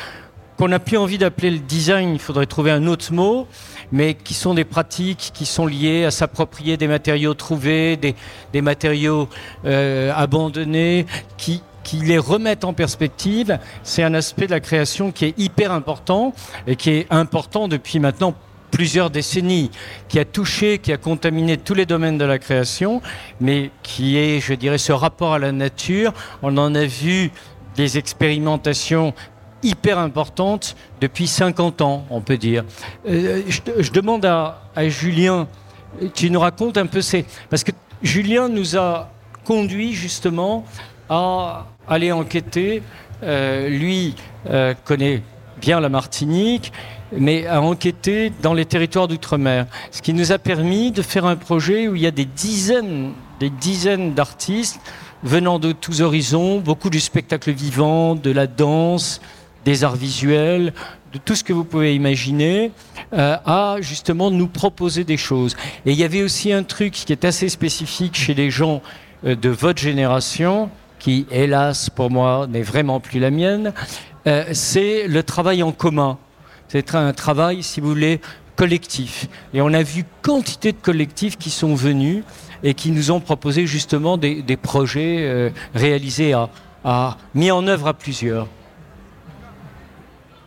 qu'on 0.57 0.67
n'a 0.69 0.79
plus 0.79 0.97
envie 0.97 1.17
d'appeler 1.17 1.51
le 1.51 1.59
design, 1.59 2.13
il 2.13 2.19
faudrait 2.19 2.45
trouver 2.45 2.71
un 2.71 2.87
autre 2.87 3.11
mot, 3.13 3.47
mais 3.91 4.13
qui 4.13 4.33
sont 4.33 4.53
des 4.53 4.63
pratiques 4.63 5.31
qui 5.33 5.45
sont 5.45 5.65
liées 5.67 6.05
à 6.05 6.11
s'approprier 6.11 6.77
des 6.77 6.87
matériaux 6.87 7.33
trouvés, 7.33 7.97
des, 7.97 8.15
des 8.53 8.61
matériaux 8.61 9.27
euh, 9.65 10.13
abandonnés, 10.15 11.05
qui, 11.37 11.61
qui 11.85 11.97
les 11.97 12.17
remettent 12.17 12.65
en 12.65 12.73
perspective. 12.73 13.57
C'est 13.83 14.03
un 14.03 14.13
aspect 14.15 14.47
de 14.47 14.51
la 14.51 14.59
création 14.59 15.13
qui 15.13 15.25
est 15.25 15.39
hyper 15.39 15.71
important 15.71 16.33
et 16.67 16.75
qui 16.75 16.89
est 16.89 17.07
important 17.11 17.69
depuis 17.69 17.99
maintenant 17.99 18.33
plusieurs 18.71 19.09
décennies, 19.09 19.71
qui 20.09 20.19
a 20.19 20.25
touché, 20.25 20.79
qui 20.79 20.91
a 20.91 20.97
contaminé 20.97 21.55
tous 21.55 21.75
les 21.75 21.85
domaines 21.85 22.17
de 22.17 22.25
la 22.25 22.39
création, 22.39 23.01
mais 23.39 23.71
qui 23.83 24.17
est, 24.17 24.41
je 24.41 24.53
dirais, 24.53 24.79
ce 24.79 24.91
rapport 24.91 25.33
à 25.33 25.39
la 25.39 25.53
nature. 25.53 26.11
On 26.41 26.57
en 26.57 26.75
a 26.75 26.83
vu 26.83 27.31
des 27.75 27.97
expérimentations 27.97 29.13
hyper 29.63 29.97
importantes 29.99 30.75
depuis 30.99 31.27
50 31.27 31.81
ans, 31.81 32.05
on 32.09 32.19
peut 32.19 32.37
dire. 32.37 32.65
Euh, 33.07 33.43
je, 33.47 33.91
demande 33.91 34.25
à, 34.25 34.59
Julien, 34.87 35.47
tu 36.13 36.29
nous 36.29 36.39
racontes 36.39 36.77
un 36.77 36.87
peu 36.87 37.01
ces... 37.01 37.25
Parce 37.49 37.63
que 37.63 37.71
Julien 38.01 38.49
nous 38.49 38.75
a 38.75 39.09
conduit 39.45 39.93
justement 39.93 40.65
à 41.09 41.67
aller 41.87 42.11
enquêter. 42.11 42.81
Euh, 43.23 43.69
lui 43.69 44.15
euh, 44.49 44.73
connaît 44.83 45.21
bien 45.61 45.79
la 45.79 45.89
Martinique, 45.89 46.73
mais 47.11 47.47
à 47.47 47.61
enquêter 47.61 48.31
dans 48.41 48.53
les 48.53 48.65
territoires 48.65 49.07
d'outre-mer. 49.07 49.67
Ce 49.91 50.01
qui 50.01 50.13
nous 50.13 50.31
a 50.31 50.37
permis 50.37 50.91
de 50.91 51.01
faire 51.01 51.25
un 51.25 51.35
projet 51.35 51.87
où 51.87 51.95
il 51.95 52.01
y 52.01 52.07
a 52.07 52.11
des 52.11 52.25
dizaines, 52.25 53.13
des 53.39 53.49
dizaines 53.49 54.13
d'artistes 54.13 54.79
venant 55.23 55.59
de 55.59 55.71
tous 55.71 56.01
horizons, 56.01 56.59
beaucoup 56.59 56.89
du 56.89 56.99
spectacle 56.99 57.51
vivant, 57.51 58.15
de 58.15 58.31
la 58.31 58.47
danse, 58.47 59.21
des 59.63 59.83
arts 59.83 59.95
visuels, 59.95 60.73
de 61.13 61.17
tout 61.17 61.35
ce 61.35 61.43
que 61.43 61.53
vous 61.53 61.63
pouvez 61.63 61.95
imaginer, 61.95 62.71
euh, 63.13 63.37
à 63.45 63.77
justement 63.79 64.29
nous 64.29 64.47
proposer 64.47 65.03
des 65.05 65.17
choses. 65.17 65.55
Et 65.85 65.93
il 65.93 65.97
y 65.97 66.03
avait 66.03 66.21
aussi 66.21 66.51
un 66.51 66.63
truc 66.63 66.93
qui 66.93 67.13
est 67.13 67.25
assez 67.25 67.49
spécifique 67.49 68.15
chez 68.15 68.33
les 68.33 68.51
gens 68.51 68.81
de 69.23 69.49
votre 69.49 69.81
génération, 69.81 70.69
qui 71.05 71.27
hélas 71.29 71.91
pour 71.91 72.09
moi 72.09 72.47
n'est 72.49 72.63
vraiment 72.63 72.99
plus 72.99 73.19
la 73.19 73.29
mienne, 73.29 73.73
euh, 74.25 74.43
c'est 74.53 75.07
le 75.07 75.21
travail 75.21 75.61
en 75.61 75.71
commun. 75.71 76.17
C'est 76.67 76.95
un 76.95 77.13
travail, 77.13 77.61
si 77.61 77.79
vous 77.79 77.89
voulez, 77.89 78.19
collectif. 78.55 79.27
Et 79.53 79.61
on 79.61 79.71
a 79.71 79.83
vu 79.83 80.03
quantité 80.23 80.71
de 80.71 80.77
collectifs 80.81 81.37
qui 81.37 81.51
sont 81.51 81.75
venus 81.75 82.23
et 82.63 82.73
qui 82.73 82.89
nous 82.89 83.11
ont 83.11 83.19
proposé 83.19 83.67
justement 83.67 84.17
des, 84.17 84.57
projets 84.57 85.17
euh, 85.19 85.51
réalisés 85.75 86.33
à, 86.83 87.17
mis 87.35 87.51
en 87.51 87.67
œuvre 87.67 87.89
à 87.89 87.93
plusieurs. 87.93 88.47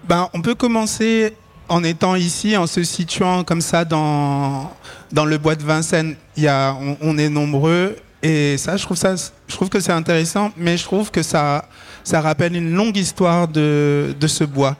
Ben, 0.09 0.29
on 0.35 0.43
peut 0.43 0.57
commencer 0.57 1.35
en 1.69 1.85
étant 1.85 2.17
ici, 2.17 2.57
en 2.57 2.67
se 2.67 2.83
situant 2.83 3.45
comme 3.45 3.61
ça 3.61 3.85
dans, 3.85 4.73
dans 5.13 5.25
le 5.25 5.39
bois 5.39 5.55
de 5.55 5.63
Vincennes. 5.63 6.17
Il 6.37 6.43
y 6.43 6.49
a, 6.49 6.77
on, 7.01 7.17
est 7.17 7.29
nombreux 7.29 7.95
et 8.23 8.57
ça, 8.57 8.77
je 8.77 8.85
trouve 8.85 9.69
que 9.69 9.81
c'est 9.81 9.93
intéressant, 9.93 10.51
mais 10.57 10.77
je 10.77 10.85
trouve 10.85 11.11
que 11.11 11.23
ça, 11.23 11.69
rappelle 12.13 12.57
une 12.57 12.75
longue 12.75 12.97
histoire 12.97 13.47
de, 13.47 14.15
ce 14.27 14.45
bois 14.45 14.77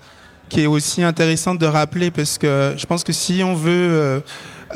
qui 0.49 0.63
est 0.63 0.67
aussi 0.67 1.03
intéressante 1.03 1.59
de 1.59 1.67
rappeler 1.67 2.11
parce 2.11 2.39
que 2.39 2.75
je 2.77 2.87
pense 2.87 3.05
que 3.05 3.13
si 3.13 3.43
on 3.45 3.55
veut 3.55 3.71
euh, 3.71 4.21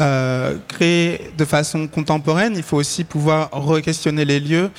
euh, 0.00 0.56
créer 0.68 1.30
de 1.38 1.46
façon 1.46 1.88
contemporaine, 1.88 2.52
il 2.56 2.62
faut 2.62 2.76
aussi 2.76 3.04
pouvoir 3.04 3.48
re-questionner 3.52 4.26
les 4.26 4.38
lieux. 4.38 4.70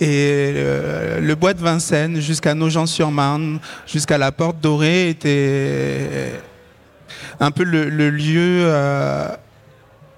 Et 0.00 0.52
euh, 0.56 1.20
le 1.20 1.34
bois 1.36 1.54
de 1.54 1.60
Vincennes 1.60 2.20
jusqu'à 2.20 2.54
Nogent-sur-Marne, 2.54 3.60
jusqu'à 3.86 4.18
la 4.18 4.32
Porte 4.32 4.60
Dorée 4.60 5.10
était 5.10 6.32
un 7.38 7.52
peu 7.52 7.62
le 7.62 8.10
lieu 8.10 8.68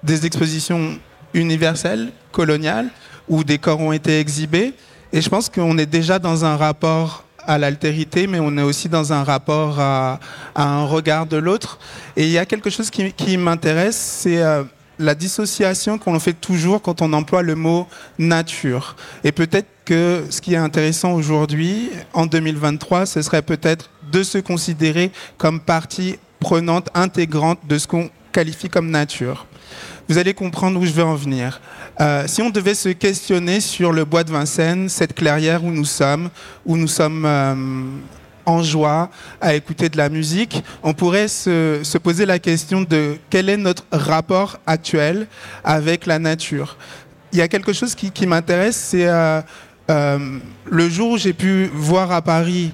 des 0.01 0.25
expositions 0.25 0.97
universelles, 1.35 2.11
coloniales, 2.31 2.89
où 3.27 3.43
des 3.43 3.57
corps 3.57 3.79
ont 3.79 3.91
été 3.91 4.19
exhibés. 4.19 4.73
Et 5.11 5.21
je 5.21 5.29
pense 5.29 5.49
qu'on 5.49 5.77
est 5.77 5.85
déjà 5.85 6.19
dans 6.19 6.45
un 6.45 6.57
rapport 6.57 7.23
à 7.45 7.57
l'altérité, 7.57 8.27
mais 8.27 8.39
on 8.39 8.57
est 8.57 8.61
aussi 8.61 8.89
dans 8.89 9.13
un 9.13 9.23
rapport 9.23 9.79
à, 9.79 10.19
un 10.55 10.85
regard 10.85 11.25
de 11.25 11.37
l'autre. 11.37 11.79
Et 12.15 12.23
il 12.23 12.31
y 12.31 12.37
a 12.37 12.45
quelque 12.45 12.69
chose 12.69 12.89
qui, 12.89 13.37
m'intéresse, 13.37 13.97
c'est 13.97 14.41
euh, 14.41 14.63
la 14.99 15.15
dissociation 15.15 15.97
qu'on 15.97 16.19
fait 16.19 16.33
toujours 16.33 16.81
quand 16.81 17.01
on 17.01 17.13
emploie 17.13 17.41
le 17.41 17.55
mot 17.55 17.87
nature. 18.17 18.95
Et 19.23 19.31
peut-être 19.31 19.67
que 19.85 20.23
ce 20.29 20.41
qui 20.41 20.53
est 20.53 20.57
intéressant 20.57 21.13
aujourd'hui, 21.13 21.89
en 22.13 22.25
2023, 22.25 23.05
ce 23.05 23.21
serait 23.21 23.41
peut-être 23.41 23.89
de 24.11 24.23
se 24.23 24.37
considérer 24.37 25.11
comme 25.37 25.59
partie 25.59 26.17
prenante, 26.39 26.89
intégrante 26.93 27.59
de 27.67 27.77
ce 27.77 27.87
qu'on 27.87 28.09
qualifie 28.31 28.69
comme 28.69 28.89
nature. 28.89 29.45
Vous 30.09 30.17
allez 30.17 30.33
comprendre 30.33 30.79
où 30.79 30.85
je 30.85 30.91
veux 30.91 31.03
en 31.03 31.15
venir. 31.15 31.61
Euh, 32.01 32.25
si 32.27 32.41
on 32.41 32.49
devait 32.49 32.75
se 32.75 32.89
questionner 32.89 33.61
sur 33.61 33.93
le 33.93 34.03
bois 34.03 34.25
de 34.25 34.31
Vincennes, 34.31 34.89
cette 34.89 35.13
clairière 35.13 35.63
où 35.63 35.71
nous 35.71 35.85
sommes, 35.85 36.29
où 36.65 36.75
nous 36.75 36.89
sommes 36.89 37.23
euh, 37.25 37.55
en 38.45 38.61
joie 38.61 39.09
à 39.39 39.53
écouter 39.53 39.87
de 39.87 39.95
la 39.95 40.09
musique, 40.09 40.61
on 40.83 40.93
pourrait 40.93 41.29
se, 41.29 41.97
poser 41.99 42.25
la 42.25 42.37
question 42.37 42.81
de 42.81 43.15
quel 43.29 43.47
est 43.47 43.57
notre 43.57 43.85
rapport 43.93 44.59
actuel 44.67 45.27
avec 45.63 46.05
la 46.05 46.19
nature. 46.19 46.75
Il 47.31 47.39
y 47.39 47.41
a 47.41 47.47
quelque 47.47 47.71
chose 47.71 47.95
qui, 47.95 48.27
m'intéresse, 48.27 48.75
c'est 48.75 49.07
euh, 49.07 49.41
le 50.65 50.89
jour 50.89 51.11
où 51.11 51.17
j'ai 51.17 51.33
pu 51.33 51.71
voir 51.73 52.11
à 52.11 52.21
Paris 52.21 52.71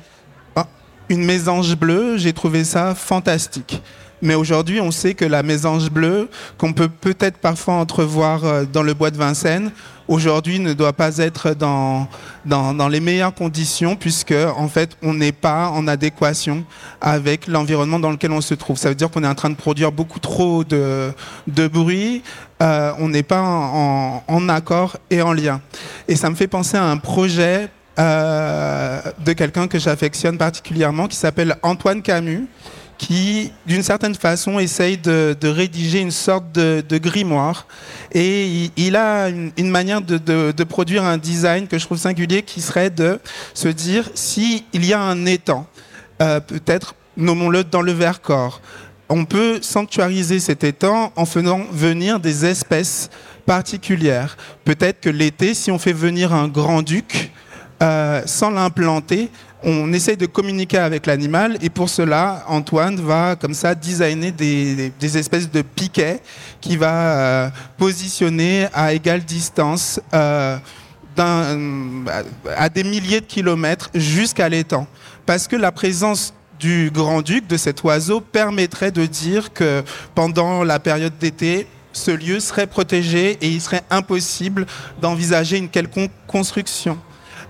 une 1.09 1.25
mésange 1.25 1.75
bleue, 1.75 2.17
j'ai 2.17 2.33
trouvé 2.33 2.63
ça 2.63 2.95
fantastique. 2.95 3.81
Mais 4.21 4.35
aujourd'hui, 4.35 4.81
on 4.81 4.91
sait 4.91 5.13
que 5.13 5.25
la 5.25 5.43
mésange 5.43 5.89
bleue, 5.89 6.29
qu'on 6.57 6.73
peut 6.73 6.89
peut-être 6.89 7.37
parfois 7.37 7.75
entrevoir 7.75 8.43
euh, 8.43 8.65
dans 8.65 8.83
le 8.83 8.93
bois 8.93 9.11
de 9.11 9.17
Vincennes, 9.17 9.71
aujourd'hui 10.09 10.59
ne 10.59 10.73
doit 10.73 10.93
pas 10.93 11.17
être 11.19 11.53
dans, 11.53 12.07
dans, 12.45 12.87
les 12.89 12.99
meilleures 12.99 13.33
conditions 13.33 13.95
puisque 13.95 14.33
en 14.33 14.67
fait 14.67 14.97
on 15.03 15.13
n'est 15.13 15.31
pas 15.31 15.69
en 15.69 15.87
adéquation 15.87 16.65
avec 16.99 17.47
l'environnement 17.47 17.99
dans 17.99 18.09
lequel 18.09 18.31
on 18.31 18.41
se 18.41 18.55
trouve. 18.55 18.77
Ça 18.77 18.89
veut 18.89 18.95
dire 18.95 19.09
qu'on 19.09 19.23
est 19.23 19.27
en 19.27 19.35
train 19.35 19.51
de 19.51 19.55
produire 19.55 19.91
beaucoup 19.91 20.19
trop 20.19 20.63
de, 20.63 21.11
de 21.47 21.67
bruit, 21.67 22.23
euh, 22.61 22.91
on 22.97 23.07
n'est 23.09 23.23
pas 23.23 23.41
en, 23.41 24.49
accord 24.49 24.97
et 25.11 25.21
en 25.21 25.31
lien. 25.31 25.61
Et 26.07 26.15
ça 26.15 26.29
me 26.29 26.35
fait 26.35 26.47
penser 26.47 26.75
à 26.75 26.85
un 26.85 26.97
projet 26.97 27.69
euh, 27.99 29.01
de 29.23 29.33
quelqu'un 29.33 29.67
que 29.67 29.77
j'affectionne 29.77 30.37
particulièrement 30.37 31.07
qui 31.07 31.17
s'appelle 31.17 31.55
Antoine 31.61 32.01
Camus 32.01 32.47
qui, 32.99 33.51
d'une 33.65 33.81
certaine 33.81 34.13
façon, 34.13 34.59
essaye 34.59 34.97
de, 34.97 35.35
rédiger 35.41 35.99
une 35.99 36.11
sorte 36.11 36.51
de, 36.51 36.97
grimoire. 36.97 37.65
Et 38.11 38.69
il, 38.75 38.95
a 38.95 39.29
une, 39.29 39.69
manière 39.69 40.01
de, 40.01 40.63
produire 40.65 41.03
un 41.05 41.17
design 41.17 41.67
que 41.67 41.79
je 41.79 41.85
trouve 41.85 41.97
singulier, 41.97 42.43
qui 42.43 42.61
serait 42.61 42.91
de 42.91 43.19
se 43.55 43.69
dire, 43.69 44.07
s'il 44.13 44.63
y 44.73 44.93
a 44.93 45.01
un 45.01 45.25
étang, 45.25 45.65
euh, 46.21 46.39
peut-être, 46.41 46.93
nommons-le 47.17 47.63
dans 47.63 47.81
le 47.81 47.93
Vercors, 47.93 48.61
on 49.07 49.25
peut 49.25 49.59
sanctuariser 49.61 50.39
cet 50.39 50.63
étang 50.63 51.11
en 51.15 51.25
faisant 51.25 51.61
venir 51.71 52.19
des 52.19 52.45
espèces 52.45 53.09
particulières. 53.45 54.37
Peut-être 54.65 54.99
que 54.99 55.09
l'été, 55.09 55.53
si 55.53 55.71
on 55.71 55.79
fait 55.79 55.93
venir 55.93 56.33
un 56.33 56.47
grand-duc, 56.47 57.31
euh, 57.81 58.21
sans 58.25 58.49
l'implanter, 58.49 59.29
on 59.63 59.91
essaye 59.93 60.17
de 60.17 60.25
communiquer 60.25 60.77
avec 60.77 61.05
l'animal 61.05 61.57
et 61.61 61.69
pour 61.69 61.89
cela, 61.89 62.43
Antoine 62.47 62.95
va 62.97 63.35
comme 63.35 63.53
ça 63.53 63.75
designer 63.75 64.31
des, 64.31 64.91
des 64.99 65.17
espèces 65.17 65.49
de 65.49 65.61
piquets 65.61 66.21
qui 66.61 66.77
va 66.77 66.93
euh, 66.93 67.49
positionner 67.77 68.67
à 68.73 68.93
égale 68.93 69.21
distance 69.21 69.99
euh, 70.13 70.57
à 71.17 72.69
des 72.69 72.83
milliers 72.83 73.19
de 73.19 73.25
kilomètres 73.25 73.89
jusqu'à 73.93 74.47
l'étang. 74.47 74.87
Parce 75.25 75.47
que 75.47 75.57
la 75.57 75.71
présence 75.71 76.33
du 76.59 76.91
grand-duc, 76.93 77.47
de 77.47 77.57
cet 77.57 77.83
oiseau, 77.83 78.21
permettrait 78.21 78.91
de 78.91 79.05
dire 79.05 79.53
que 79.53 79.83
pendant 80.15 80.63
la 80.63 80.79
période 80.79 81.17
d'été, 81.17 81.67
ce 81.91 82.11
lieu 82.11 82.39
serait 82.39 82.67
protégé 82.67 83.37
et 83.41 83.49
il 83.49 83.61
serait 83.61 83.83
impossible 83.89 84.65
d'envisager 85.01 85.57
une 85.57 85.69
quelconque 85.69 86.11
construction. 86.27 86.97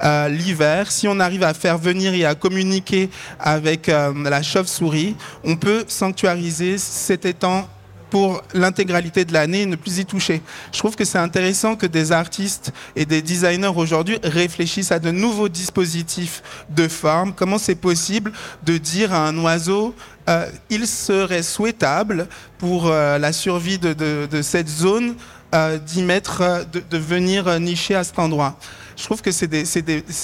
Euh, 0.03 0.27
l'hiver, 0.29 0.91
si 0.91 1.07
on 1.07 1.19
arrive 1.19 1.43
à 1.43 1.53
faire 1.53 1.77
venir 1.77 2.13
et 2.13 2.25
à 2.25 2.35
communiquer 2.35 3.09
avec 3.39 3.89
euh, 3.89 4.13
la 4.23 4.41
chauve-souris, 4.41 5.15
on 5.43 5.55
peut 5.55 5.83
sanctuariser 5.87 6.77
cet 6.77 7.25
étang 7.25 7.67
pour 8.09 8.41
l'intégralité 8.53 9.25
de 9.25 9.33
l'année 9.33 9.61
et 9.61 9.65
ne 9.65 9.75
plus 9.75 9.99
y 9.99 10.05
toucher. 10.05 10.41
Je 10.71 10.79
trouve 10.79 10.95
que 10.95 11.05
c'est 11.05 11.17
intéressant 11.17 11.75
que 11.75 11.85
des 11.85 12.11
artistes 12.11 12.73
et 12.95 13.05
des 13.05 13.21
designers 13.21 13.71
aujourd'hui 13.75 14.17
réfléchissent 14.23 14.91
à 14.91 14.99
de 14.99 15.11
nouveaux 15.11 15.49
dispositifs 15.49 16.41
de 16.69 16.87
forme. 16.87 17.33
Comment 17.33 17.57
c'est 17.57 17.75
possible 17.75 18.31
de 18.63 18.77
dire 18.77 19.13
à 19.13 19.27
un 19.27 19.37
oiseau 19.37 19.93
euh, 20.27 20.47
il 20.69 20.85
serait 20.85 21.41
souhaitable 21.41 22.27
pour 22.59 22.87
euh, 22.87 23.17
la 23.17 23.33
survie 23.33 23.79
de, 23.79 24.27
cette 24.43 24.69
zone 24.69 25.15
euh, 25.55 25.79
d'y 25.79 26.03
mettre, 26.03 26.65
de, 26.71 26.97
venir 26.97 27.59
nicher 27.59 27.95
à 27.95 28.03
cet 28.03 28.19
endroit? 28.19 28.55
Je 28.99 29.05
trouve 29.05 29.21
que 29.21 29.31
c'est 29.31 29.47
des, 29.47 29.63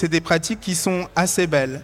des, 0.09 0.21
pratiques 0.21 0.59
qui 0.59 0.75
sont 0.75 1.07
assez 1.15 1.47
belles. 1.47 1.81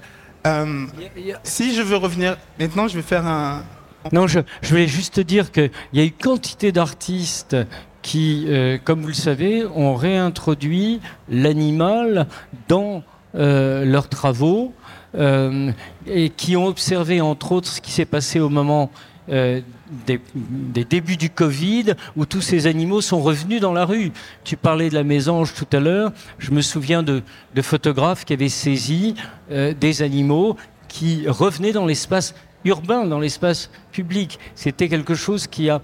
si 1.44 1.74
je 1.74 1.82
veux 1.82 1.96
revenir, 1.96 2.38
maintenant 2.60 2.90
je 2.90 2.98
vais 2.98 3.02
faire 3.02 3.26
un, 3.26 3.64
non, 4.12 4.28
je, 4.28 4.40
voulais 4.64 4.88
juste 4.88 5.20
dire 5.20 5.52
qu'il 5.52 5.72
y 5.94 6.02
a 6.02 6.04
eu 6.04 6.12
quantité 6.12 6.72
d'artistes 6.72 7.56
qui, 8.02 8.46
euh, 8.48 8.78
comme 8.84 9.02
vous 9.02 9.08
le 9.08 9.14
savez, 9.14 9.64
ont 9.66 9.96
réintroduit 9.96 11.00
l'animal 11.30 12.28
dans 12.68 13.04
euh, 13.36 13.86
leurs 13.86 14.10
travaux 14.10 14.74
euh, 15.16 15.72
et 16.08 16.30
qui 16.30 16.58
ont 16.58 16.66
observé, 16.66 17.22
entre 17.22 17.52
autres, 17.52 17.68
ce 17.68 17.80
qui 17.80 17.92
s'est 17.92 18.06
passé 18.06 18.40
au 18.40 18.50
moment 18.50 18.92
des, 20.06 20.20
débuts 20.86 21.18
du 21.18 21.30
Covid, 21.30 21.94
où 22.16 22.26
tous 22.26 22.42
ces 22.42 22.68
animaux 22.68 23.02
sont 23.02 23.22
revenus 23.22 23.62
dans 23.62 23.74
la 23.74 23.86
rue. 23.86 24.12
Tu 24.44 24.58
parlais 24.58 24.90
de 24.90 24.96
la 24.96 25.04
mésange 25.04 25.54
tout 25.54 25.68
à 25.72 25.80
l'heure. 25.80 26.12
Je 26.40 26.52
me 26.52 26.62
souviens 26.62 27.04
de, 27.04 27.22
de 27.56 27.62
photographes 27.62 28.26
qui 28.26 28.34
avaient 28.34 28.50
saisi 28.50 29.16
des 29.50 30.02
animaux 30.02 30.56
qui 30.88 31.28
revenaient 31.28 31.72
dans 31.72 31.86
l'espace 31.86 32.36
urbain, 32.66 33.06
dans 33.06 33.20
l'espace 33.20 33.70
public. 33.92 34.40
C'était 34.56 34.90
quelque 34.90 35.16
chose 35.16 35.48
qui 35.48 35.70
a, 35.70 35.82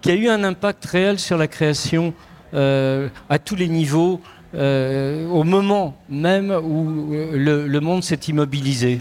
qui 0.00 0.10
a 0.10 0.14
eu 0.14 0.28
un 0.28 0.44
impact 0.44 0.84
réel 0.84 1.18
sur 1.18 1.36
la 1.36 1.46
création 1.46 2.14
euh, 2.52 3.08
à 3.28 3.38
tous 3.38 3.56
les 3.56 3.68
niveaux, 3.68 4.20
euh, 4.54 5.26
au 5.28 5.44
moment 5.44 5.96
même 6.08 6.50
où 6.50 7.12
euh, 7.14 7.66
le, 7.66 7.80
monde 7.80 8.04
s'est 8.04 8.20
immobilisé. 8.28 9.00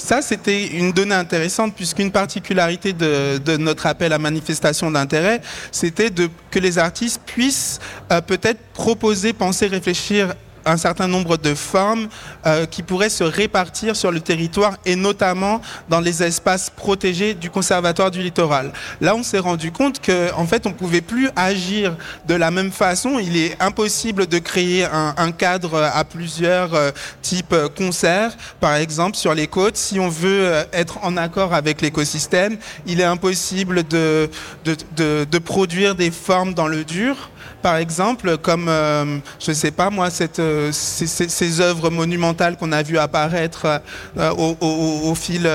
Ça, 0.00 0.22
c'était 0.22 0.66
une 0.66 0.92
donnée 0.92 1.14
intéressante, 1.14 1.74
puisqu'une 1.74 2.10
particularité 2.10 2.94
de, 2.94 3.56
notre 3.58 3.86
appel 3.86 4.14
à 4.14 4.18
manifestation 4.18 4.90
d'intérêt, 4.90 5.42
c'était 5.70 6.10
que 6.50 6.58
les 6.58 6.78
artistes 6.78 7.20
puissent 7.26 7.78
peut-être 8.26 8.60
proposer, 8.72 9.34
penser, 9.34 9.66
réfléchir 9.66 10.34
un 10.64 10.76
certain 10.76 11.08
nombre 11.08 11.36
de 11.36 11.54
formes 11.54 12.08
euh, 12.46 12.66
qui 12.66 12.82
pourraient 12.82 13.10
se 13.10 13.24
répartir 13.24 13.96
sur 13.96 14.12
le 14.12 14.20
territoire 14.20 14.76
et 14.84 14.96
notamment 14.96 15.60
dans 15.88 16.00
les 16.00 16.22
espaces 16.22 16.70
protégés 16.70 17.34
du 17.34 17.50
conservatoire 17.50 18.10
du 18.10 18.22
littoral. 18.22 18.72
Là, 19.00 19.14
on 19.14 19.22
s'est 19.22 19.38
rendu 19.38 19.72
compte 19.72 20.04
qu'en 20.04 20.42
en 20.42 20.46
fait, 20.46 20.66
on 20.66 20.72
pouvait 20.72 21.00
plus 21.00 21.28
agir 21.36 21.96
de 22.26 22.34
la 22.34 22.50
même 22.50 22.70
façon. 22.70 23.18
Il 23.18 23.36
est 23.36 23.60
impossible 23.60 24.26
de 24.26 24.38
créer 24.38 24.84
un, 24.84 25.32
cadre 25.32 25.90
à 25.94 26.04
plusieurs 26.04 26.74
euh, 26.74 26.90
types 27.22 27.54
concerts, 27.76 28.36
par 28.58 28.74
exemple 28.74 29.16
sur 29.16 29.34
les 29.34 29.46
côtes. 29.46 29.76
Si 29.76 30.00
on 30.00 30.08
veut 30.08 30.46
euh, 30.46 30.64
être 30.72 30.98
en 31.02 31.16
accord 31.16 31.54
avec 31.54 31.80
l'écosystème, 31.80 32.56
il 32.86 33.00
est 33.00 33.04
impossible 33.04 33.86
de, 33.86 34.28
de, 34.64 35.24
de 35.24 35.38
produire 35.38 35.94
des 35.94 36.10
formes 36.10 36.54
dans 36.54 36.66
le 36.66 36.84
dur 36.84 37.30
par 37.62 37.76
exemple, 37.76 38.38
comme, 38.38 38.68
euh, 38.68 39.18
je 39.38 39.50
ne 39.50 39.54
sais 39.54 39.70
pas 39.70 39.90
moi, 39.90 40.08
euh, 40.38 40.70
ces, 40.72 41.60
œuvres 41.60 41.90
monumentales 41.90 42.56
qu'on 42.56 42.72
a 42.72 42.82
vues 42.82 42.98
apparaître 42.98 43.80
euh, 44.16 44.30
au, 44.30 45.14
fil, 45.14 45.48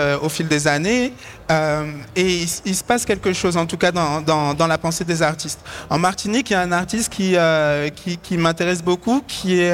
des 0.48 0.68
années. 0.68 1.14
et 2.16 2.46
il, 2.66 2.76
se 2.76 2.84
passe 2.84 3.06
quelque 3.06 3.34
chose, 3.34 3.58
en 3.58 3.66
tout 3.66 3.78
cas 3.78 3.92
dans, 3.92 4.68
la 4.68 4.78
pensée 4.78 5.04
des 5.04 5.22
artistes. 5.22 5.60
En 5.90 5.98
Martinique, 5.98 6.50
il 6.50 6.54
y 6.54 6.56
a 6.56 6.62
un 6.62 6.72
artiste 6.72 7.12
qui 7.12 8.38
m'intéresse 8.38 8.84
beaucoup, 8.84 9.24
qui 9.28 9.60
est 9.60 9.74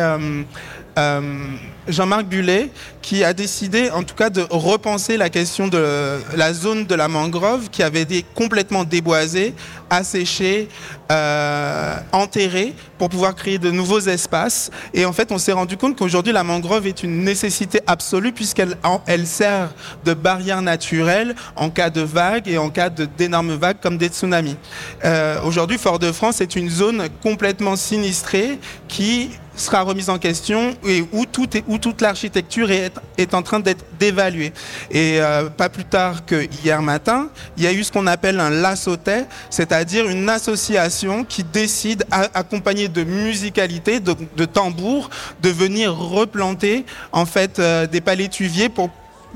Jean-Marc 1.87 2.25
Bullet, 2.25 2.69
qui 3.01 3.23
a 3.23 3.33
décidé 3.33 3.89
en 3.89 4.03
tout 4.03 4.15
cas 4.15 4.29
de 4.29 4.45
repenser 4.49 5.17
la 5.17 5.29
question 5.29 5.67
de 5.67 6.19
la 6.35 6.53
zone 6.53 6.85
de 6.85 6.95
la 6.95 7.07
mangrove 7.07 7.69
qui 7.69 7.83
avait 7.83 8.01
été 8.01 8.25
complètement 8.35 8.83
déboisée, 8.83 9.53
asséchée, 9.89 10.69
euh, 11.11 11.95
enterrée 12.11 12.73
pour 12.97 13.09
pouvoir 13.09 13.35
créer 13.35 13.57
de 13.57 13.71
nouveaux 13.71 13.99
espaces. 13.99 14.69
Et 14.93 15.05
en 15.05 15.13
fait, 15.13 15.31
on 15.31 15.37
s'est 15.37 15.51
rendu 15.51 15.75
compte 15.75 15.97
qu'aujourd'hui, 15.97 16.31
la 16.31 16.43
mangrove 16.43 16.87
est 16.87 17.03
une 17.03 17.23
nécessité 17.23 17.81
absolue 17.87 18.31
puisqu'elle 18.31 18.77
elle 19.07 19.25
sert 19.25 19.73
de 20.05 20.13
barrière 20.13 20.61
naturelle 20.61 21.35
en 21.55 21.69
cas 21.69 21.89
de 21.89 22.01
vagues 22.01 22.47
et 22.47 22.57
en 22.57 22.69
cas 22.69 22.89
d'énormes 22.89 23.55
vagues 23.55 23.79
comme 23.81 23.97
des 23.97 24.07
tsunamis. 24.07 24.55
Euh, 25.03 25.41
aujourd'hui, 25.43 25.77
Fort-de-France 25.77 26.41
est 26.41 26.55
une 26.55 26.69
zone 26.69 27.07
complètement 27.21 27.75
sinistrée 27.75 28.59
qui 28.87 29.31
sera 29.55 29.81
remise 29.81 30.09
en 30.09 30.17
question 30.17 30.75
et 30.85 31.03
où, 31.11 31.25
tout 31.25 31.57
est, 31.57 31.63
où 31.71 31.77
toute 31.77 32.01
l'architecture 32.01 32.69
est, 32.69 33.33
en 33.33 33.41
train 33.41 33.61
d'être 33.61 33.85
dévaluée. 33.97 34.51
Et 34.89 35.21
euh, 35.21 35.49
pas 35.49 35.69
plus 35.69 35.85
tard 35.85 36.25
que 36.25 36.45
hier 36.63 36.81
matin, 36.81 37.29
il 37.55 37.63
y 37.63 37.67
a 37.67 37.71
eu 37.71 37.81
ce 37.83 37.91
qu'on 37.93 38.07
appelle 38.07 38.41
un 38.41 38.49
lassotet, 38.49 39.25
c'est-à-dire 39.49 40.09
une 40.09 40.27
association 40.27 41.23
qui 41.23 41.45
décide, 41.45 42.03
accompagnée 42.11 42.89
de 42.89 43.03
musicalité, 43.05 44.01
de, 44.01 44.15
de 44.35 44.45
tambour, 44.45 45.09
de 45.41 45.49
venir 45.49 45.95
replanter 45.95 46.85
en 47.13 47.25
fait 47.25 47.59
euh, 47.59 47.87
des 47.87 48.01
palétuviers 48.01 48.67
pour 48.67 48.89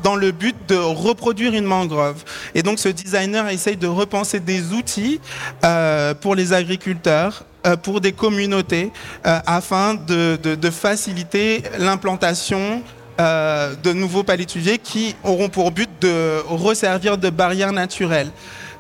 dans 0.04 0.16
le 0.16 0.32
but 0.32 0.56
de 0.68 0.76
reproduire 0.76 1.54
une 1.54 1.66
mangrove. 1.66 2.24
Et 2.54 2.64
donc 2.64 2.80
ce 2.80 2.90
designer 2.90 3.48
essaye 3.50 3.78
de 3.78 3.88
repenser 3.88 4.40
des 4.40 4.74
outils 4.74 5.20
euh, 5.64 6.14
pour 6.14 6.36
les 6.36 6.54
agriculteurs, 6.54 7.46
euh, 7.66 7.76
pour 7.76 8.02
des 8.02 8.12
communautés, 8.12 8.92
euh, 9.26 9.40
afin 9.46 9.94
de, 9.96 10.38
faciliter 10.72 11.64
l'implantation 11.80 12.82
de 13.18 13.94
nouveaux 13.94 14.24
palétuviers 14.24 14.78
qui 14.78 15.16
auront 15.24 15.48
pour 15.48 15.72
but 15.72 15.90
de 16.02 16.42
resservir 16.50 17.18
de 17.18 17.30
barrières 17.30 17.72
naturelles. 17.72 18.30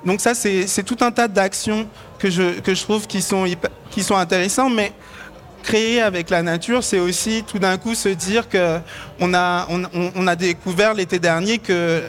Donc 0.05 0.19
ça, 0.19 0.35
c'est 0.35 0.83
tout 0.83 0.97
un 0.99 1.11
tas 1.11 1.29
d'actions 1.29 1.87
que 2.19 2.29
je, 2.29 2.59
que 2.59 2.75
je 2.75 2.81
trouve 2.81 3.07
qui 3.07 3.21
sont, 3.21 3.45
qui 3.91 4.03
sont 4.03 4.15
intéressants, 4.15 4.69
mais 4.69 4.91
créer 5.65 5.99
avec 5.99 6.29
la 6.29 6.43
nature, 6.43 6.83
c'est 6.83 6.99
aussi 6.99 7.43
tout 7.45 7.57
d'un 7.57 7.77
coup 7.77 7.95
se 7.95 8.09
dire 8.09 8.47
que 8.47 8.77
on 9.19 9.33
a, 9.33 9.67
on, 10.15 10.27
a 10.27 10.35
découvert 10.35 10.93
l'été 10.93 11.17
dernier 11.17 11.57
que 11.57 12.03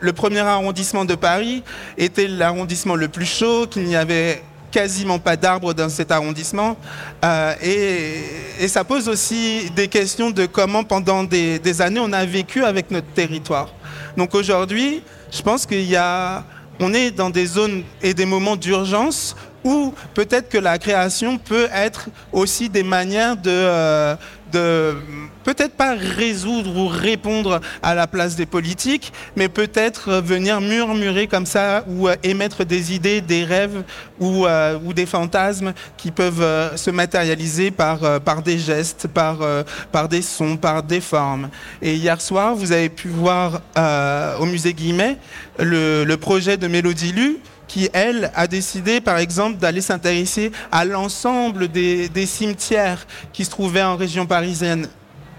le 0.00 0.12
premier 0.12 0.40
arrondissement 0.40 1.06
de 1.06 1.14
Paris 1.14 1.62
était 1.96 2.28
l'arrondissement 2.28 2.94
le 2.94 3.08
plus 3.08 3.24
chaud, 3.24 3.66
qu'il 3.66 3.84
n'y 3.84 3.96
avait 3.96 4.42
quasiment 4.70 5.18
pas 5.18 5.36
d'arbres 5.36 5.72
dans 5.72 5.88
cet 5.88 6.12
arrondissement. 6.12 6.76
Euh, 7.24 7.54
et, 7.62 8.68
ça 8.68 8.84
pose 8.84 9.08
aussi 9.08 9.70
des 9.74 9.88
questions 9.88 10.30
de 10.30 10.44
comment 10.44 10.84
pendant 10.84 11.24
des, 11.24 11.58
des 11.58 11.80
années 11.80 12.00
on 12.00 12.12
a 12.12 12.26
vécu 12.26 12.62
avec 12.62 12.90
notre 12.90 13.08
territoire. 13.14 13.72
Donc 14.18 14.34
aujourd'hui, 14.34 15.02
je 15.32 15.40
pense 15.40 15.64
qu'il 15.64 15.88
y 15.88 15.96
a, 15.96 16.44
on 16.78 16.92
est 16.92 17.10
dans 17.10 17.30
des 17.30 17.46
zones 17.46 17.84
et 18.02 18.12
des 18.12 18.26
moments 18.26 18.56
d'urgence 18.56 19.34
ou 19.68 19.92
peut-être 20.14 20.48
que 20.48 20.56
la 20.56 20.78
création 20.78 21.36
peut 21.36 21.68
être 21.74 22.08
aussi 22.32 22.70
des 22.70 22.82
manières 22.82 23.36
de, 23.36 23.50
euh, 23.50 24.14
de 24.50 24.96
peut-être 25.44 25.74
pas 25.74 25.94
résoudre 25.94 26.76
ou 26.76 26.88
répondre 26.88 27.60
à 27.82 27.94
la 27.94 28.06
place 28.06 28.34
des 28.36 28.46
politiques, 28.46 29.12
mais 29.36 29.48
peut-être 29.48 30.20
venir 30.20 30.60
murmurer 30.60 31.26
comme 31.26 31.46
ça 31.46 31.84
ou 31.86 32.08
euh, 32.08 32.16
émettre 32.22 32.64
des 32.64 32.94
idées, 32.94 33.20
des 33.20 33.44
rêves 33.44 33.82
ou, 34.20 34.46
euh, 34.46 34.78
des 34.94 35.06
fantasmes 35.06 35.72
qui 35.96 36.10
peuvent 36.10 36.42
euh, 36.42 36.76
se 36.76 36.90
matérialiser 36.90 37.70
par, 37.70 38.04
euh, 38.04 38.18
des 38.44 38.58
gestes, 38.58 39.06
par, 39.08 39.42
euh, 39.42 39.62
des 40.10 40.22
sons, 40.22 40.56
par 40.56 40.82
des 40.82 41.00
formes. 41.00 41.48
Et 41.82 41.94
hier 41.94 42.20
soir, 42.20 42.54
vous 42.54 42.72
avez 42.72 42.88
pu 42.88 43.08
voir 43.08 43.60
euh, 43.76 44.38
au 44.38 44.46
musée 44.46 44.72
Guimet 44.72 45.16
le, 45.58 46.16
projet 46.16 46.56
de 46.56 46.66
Mélodie 46.66 47.12
Lu 47.12 47.38
qui, 47.68 47.90
elle, 47.92 48.32
a 48.34 48.46
décidé, 48.46 49.00
par 49.00 49.18
exemple, 49.18 49.58
d'aller 49.58 49.82
s'intéresser 49.82 50.50
à 50.72 50.84
l'ensemble 50.84 51.68
des, 51.68 52.26
cimetières 52.26 53.06
qui 53.32 53.44
se 53.44 53.50
trouvaient 53.50 53.82
en 53.82 53.96
région 53.96 54.26
parisienne 54.26 54.88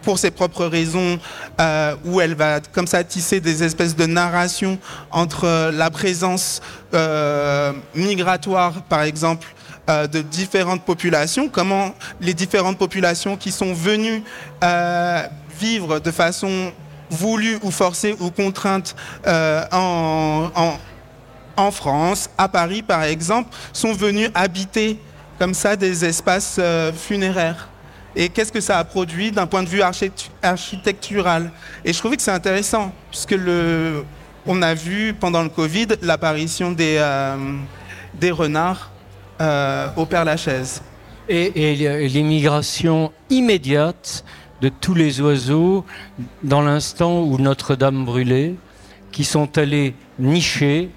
pour 0.04 0.18
ses 0.18 0.32
propres 0.32 0.66
raisons, 0.66 1.20
euh, 1.60 1.96
où 2.06 2.22
elle 2.22 2.36
va 2.36 2.62
comme 2.72 2.88
ça 2.88 3.04
tisser 3.04 3.42
des 3.42 3.64
espèces 3.64 3.96
de 3.96 4.06
narrations 4.06 4.80
entre 5.12 5.72
la 5.72 5.90
présence 5.90 6.62
euh, 6.94 7.74
migratoire, 7.94 8.82
par 8.84 9.02
exemple, 9.02 9.48
euh, 9.90 10.08
de 10.08 10.22
différentes 10.22 10.84
populations, 10.84 11.50
comment 11.50 11.94
les 12.22 12.34
différentes 12.34 12.78
populations 12.78 13.36
qui 13.36 13.52
sont 13.52 13.74
venues 13.74 14.24
vivre 15.60 16.00
de 16.00 16.12
façon 16.12 16.72
voulue 17.10 17.58
ou 17.64 17.72
forcée 17.72 18.16
ou 18.22 18.30
contrainte 18.30 18.96
en, 19.26 20.78
en 21.60 21.72
France, 21.72 22.30
à 22.38 22.48
Paris 22.48 22.82
par 22.82 23.04
exemple, 23.04 23.50
sont 23.74 23.94
venus 23.94 24.30
habiter 24.34 25.00
comme 25.38 25.54
ça 25.54 25.76
des 25.76 26.06
espaces 26.06 26.58
euh, 26.60 26.92
funéraires. 26.92 27.70
Et 28.16 28.28
qu'est-ce 28.28 28.52
que 28.52 28.60
ça 28.62 28.80
a 28.80 28.84
produit 28.84 29.32
d'un 29.32 29.46
point 29.46 29.64
de 29.64 29.70
vue 29.70 29.82
architectu- 29.82 30.30
architectural? 30.42 31.52
Et 31.86 31.94
je 31.94 32.00
trouvais 32.00 32.18
que 32.18 32.22
c'est 32.22 32.32
intéressant, 32.32 32.92
puisque 33.12 33.32
le, 33.32 34.04
on 34.46 34.62
a 34.62 34.74
vu 34.74 35.14
pendant 35.14 35.44
le 35.44 35.50
Covid 35.50 35.88
l'apparition 36.02 36.72
des, 36.72 36.98
euh, 36.98 37.38
des 38.16 38.32
renards 38.32 38.92
euh, 39.40 39.88
au 39.96 40.06
Père-Lachaise. 40.06 40.82
Et 41.30 42.08
l'immigration 42.08 43.12
immédiate 43.30 44.26
de 44.62 44.70
tous 44.70 44.96
les 44.96 45.22
oiseaux 45.22 45.86
dans 46.42 46.64
l'instant 46.64 47.22
où 47.22 47.38
Notre-Dame 47.38 48.04
brûlait, 48.04 48.56
qui 49.12 49.24
sont 49.24 49.58
allés 49.58 49.94
nicher, 50.18 50.90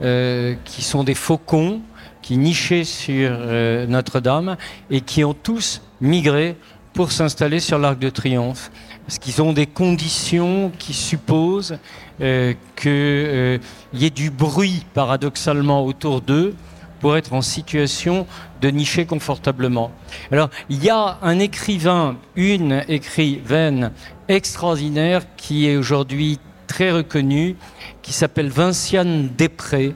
euh, 0.00 0.54
qui 0.64 0.82
sont 0.82 1.02
des 1.02 1.14
faucons, 1.14 1.80
qui 2.22 2.36
nichaient 2.36 2.84
sur 2.84 3.30
euh, 3.32 3.86
Notre-Dame 3.86 4.56
et 4.90 5.00
qui 5.00 5.24
ont 5.24 5.34
tous 5.34 5.82
migré 6.00 6.56
pour 6.92 7.10
s'installer 7.10 7.58
sur 7.58 7.78
l'Arc 7.78 7.98
de 7.98 8.08
Triomphe. 8.08 8.70
Parce 9.06 9.18
qu'ils 9.18 9.40
ont 9.42 9.52
des 9.52 9.66
conditions 9.66 10.70
qui 10.78 10.92
supposent 10.92 11.78
euh, 12.20 12.54
qu'il 12.76 14.00
y 14.00 14.04
ait 14.04 14.10
du 14.10 14.30
bruit 14.30 14.84
paradoxalement 14.94 15.84
autour 15.84 16.20
d'eux 16.20 16.54
pour 17.00 17.16
être 17.16 17.32
en 17.32 17.42
situation 17.42 18.26
de 18.60 18.68
nicher 18.68 19.06
confortablement. 19.06 19.90
Alors, 20.30 20.50
il 20.68 20.82
y 20.84 20.90
a 20.90 21.18
un 21.22 21.38
écrivain, 21.38 22.16
une 22.36 22.84
écrivaine 22.88 23.92
extraordinaire 24.28 25.22
qui 25.36 25.68
est 25.68 25.76
aujourd'hui 25.76 26.38
très 26.68 26.92
reconnue, 26.92 27.56
qui 28.02 28.12
s'appelle 28.12 28.48
Vinciane 28.48 29.30
Després, 29.36 29.94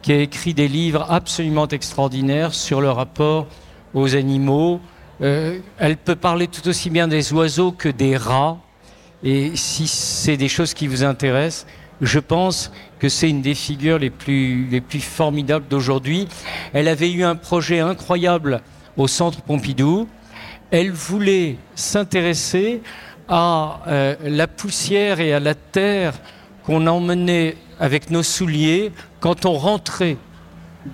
qui 0.00 0.12
a 0.12 0.18
écrit 0.20 0.54
des 0.54 0.68
livres 0.68 1.06
absolument 1.10 1.68
extraordinaires 1.68 2.54
sur 2.54 2.80
le 2.80 2.90
rapport 2.90 3.46
aux 3.92 4.16
animaux. 4.16 4.80
Euh, 5.20 5.58
elle 5.78 5.98
peut 5.98 6.16
parler 6.16 6.46
tout 6.46 6.66
aussi 6.68 6.88
bien 6.88 7.08
des 7.08 7.32
oiseaux 7.34 7.72
que 7.72 7.90
des 7.90 8.16
rats. 8.16 8.58
Et 9.22 9.52
si 9.56 9.86
c'est 9.86 10.36
des 10.36 10.48
choses 10.48 10.74
qui 10.74 10.86
vous 10.86 11.04
intéressent, 11.04 11.66
je 12.00 12.18
pense 12.18 12.72
que 12.98 13.08
c'est 13.08 13.30
une 13.30 13.42
des 13.42 13.54
figures 13.54 13.98
les 13.98 14.10
plus, 14.10 14.66
les 14.68 14.80
plus 14.80 15.00
formidables 15.00 15.66
d'aujourd'hui. 15.68 16.28
Elle 16.72 16.88
avait 16.88 17.10
eu 17.10 17.24
un 17.24 17.36
projet 17.36 17.80
incroyable 17.80 18.60
au 18.96 19.06
Centre 19.06 19.42
Pompidou. 19.42 20.08
Elle 20.70 20.90
voulait 20.90 21.56
s'intéresser 21.74 22.82
à 23.28 23.80
euh, 23.86 24.16
la 24.22 24.46
poussière 24.46 25.20
et 25.20 25.32
à 25.32 25.40
la 25.40 25.54
terre 25.54 26.14
qu'on 26.64 26.86
emmenait 26.86 27.56
avec 27.80 28.10
nos 28.10 28.22
souliers 28.22 28.92
quand 29.20 29.46
on 29.46 29.54
rentrait 29.54 30.16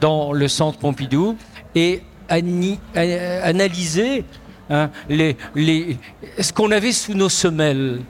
dans 0.00 0.32
le 0.32 0.48
Centre 0.48 0.78
Pompidou 0.78 1.36
et 1.74 2.02
analyser 2.28 4.24
hein, 4.70 4.90
ce 5.08 6.52
qu'on 6.52 6.70
avait 6.70 6.92
sous 6.92 7.14
nos 7.14 7.28
semelles 7.28 8.00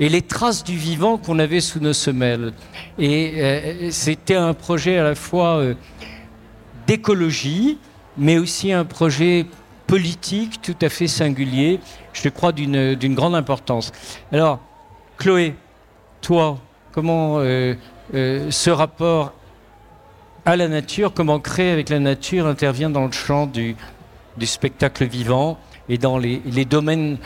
et 0.00 0.08
les 0.08 0.22
traces 0.22 0.64
du 0.64 0.76
vivant 0.76 1.18
qu'on 1.18 1.38
avait 1.38 1.60
sous 1.60 1.80
nos 1.80 1.92
semelles. 1.92 2.52
Et 2.98 3.32
euh, 3.36 3.90
c'était 3.90 4.36
un 4.36 4.54
projet 4.54 4.98
à 4.98 5.04
la 5.04 5.14
fois 5.14 5.58
euh, 5.58 5.74
d'écologie, 6.86 7.78
mais 8.16 8.38
aussi 8.38 8.72
un 8.72 8.84
projet 8.84 9.46
politique 9.88 10.60
tout 10.62 10.76
à 10.82 10.88
fait 10.90 11.08
singulier, 11.08 11.80
je 12.12 12.28
crois 12.28 12.52
d'une 12.52 13.14
grande 13.14 13.34
importance. 13.34 13.90
Alors, 14.30 14.60
Chloé, 15.16 15.54
toi, 16.20 16.58
comment 16.92 17.40
euh, 17.40 17.74
euh, 18.14 18.50
ce 18.50 18.70
rapport 18.70 19.32
à 20.44 20.56
la 20.56 20.68
nature, 20.68 21.12
comment 21.12 21.40
créer 21.40 21.72
avec 21.72 21.88
la 21.88 21.98
nature 21.98 22.46
intervient 22.46 22.90
dans 22.90 23.06
le 23.06 23.12
champ 23.12 23.46
du, 23.46 23.74
du 24.36 24.46
spectacle 24.46 25.04
vivant 25.06 25.58
et 25.88 25.98
dans 25.98 26.18
les, 26.18 26.42
les 26.44 26.64
domaines 26.64 27.16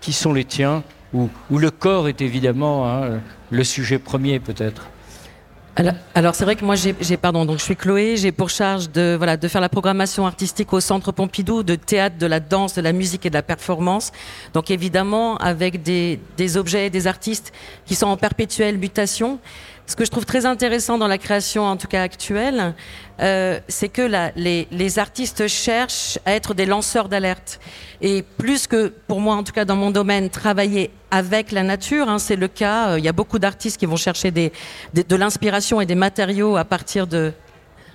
qui 0.00 0.12
sont 0.12 0.32
les 0.32 0.44
tiens, 0.44 0.82
où, 1.12 1.28
où 1.50 1.58
le 1.58 1.70
corps 1.70 2.08
est 2.08 2.20
évidemment 2.20 2.88
hein, 2.88 3.20
le 3.50 3.64
sujet 3.64 3.98
premier 3.98 4.40
peut-être? 4.40 4.88
Alors, 5.78 5.92
alors 6.14 6.34
c'est 6.34 6.44
vrai 6.44 6.56
que 6.56 6.64
moi 6.64 6.74
j'ai 6.74 7.16
pardon 7.18 7.44
donc 7.44 7.58
je 7.58 7.62
suis 7.62 7.76
Chloé 7.76 8.16
j'ai 8.16 8.32
pour 8.32 8.48
charge 8.48 8.90
de 8.90 9.14
voilà 9.14 9.36
de 9.36 9.46
faire 9.46 9.60
la 9.60 9.68
programmation 9.68 10.26
artistique 10.26 10.72
au 10.72 10.80
Centre 10.80 11.12
Pompidou 11.12 11.62
de 11.62 11.74
théâtre 11.74 12.16
de 12.16 12.24
la 12.24 12.40
danse 12.40 12.72
de 12.74 12.80
la 12.80 12.94
musique 12.94 13.26
et 13.26 13.28
de 13.28 13.34
la 13.34 13.42
performance. 13.42 14.10
Donc 14.54 14.70
évidemment 14.70 15.36
avec 15.36 15.82
des, 15.82 16.18
des 16.38 16.56
objets 16.56 16.88
des 16.88 17.06
artistes 17.06 17.52
qui 17.84 17.94
sont 17.94 18.06
en 18.06 18.16
perpétuelle 18.16 18.78
mutation 18.78 19.38
ce 19.86 19.94
que 19.94 20.04
je 20.04 20.10
trouve 20.10 20.26
très 20.26 20.46
intéressant 20.46 20.98
dans 20.98 21.06
la 21.06 21.18
création 21.18 21.64
en 21.64 21.76
tout 21.76 21.86
cas 21.86 22.02
actuelle 22.02 22.74
euh, 23.20 23.60
c'est 23.68 23.88
que 23.88 24.02
les, 24.36 24.98
artistes 24.98 25.46
cherchent 25.46 26.18
à 26.26 26.34
être 26.34 26.52
des 26.52 26.66
lanceurs 26.66 27.08
d'alerte. 27.08 27.60
Et 28.02 28.22
plus 28.22 28.66
que 28.66 28.88
pour 29.06 29.20
moi 29.20 29.36
en 29.36 29.42
tout 29.42 29.52
cas 29.52 29.64
dans 29.64 29.76
mon 29.76 29.90
domaine 29.90 30.28
travailler 30.28 30.90
avec 31.10 31.50
la 31.50 31.62
nature 31.62 32.08
hein, 32.08 32.18
c'est 32.18 32.36
le 32.36 32.48
cas. 32.48 32.90
Euh, 32.90 32.98
il 32.98 33.04
y 33.04 33.08
a 33.08 33.12
beaucoup 33.12 33.38
d'artistes 33.38 33.78
qui 33.78 33.86
vont 33.86 33.96
chercher 33.96 34.30
de 34.30 35.16
l'inspiration 35.16 35.80
et 35.80 35.86
des 35.86 35.94
matériaux 35.94 36.56
à 36.56 36.64
partir 36.64 37.06
de 37.06 37.32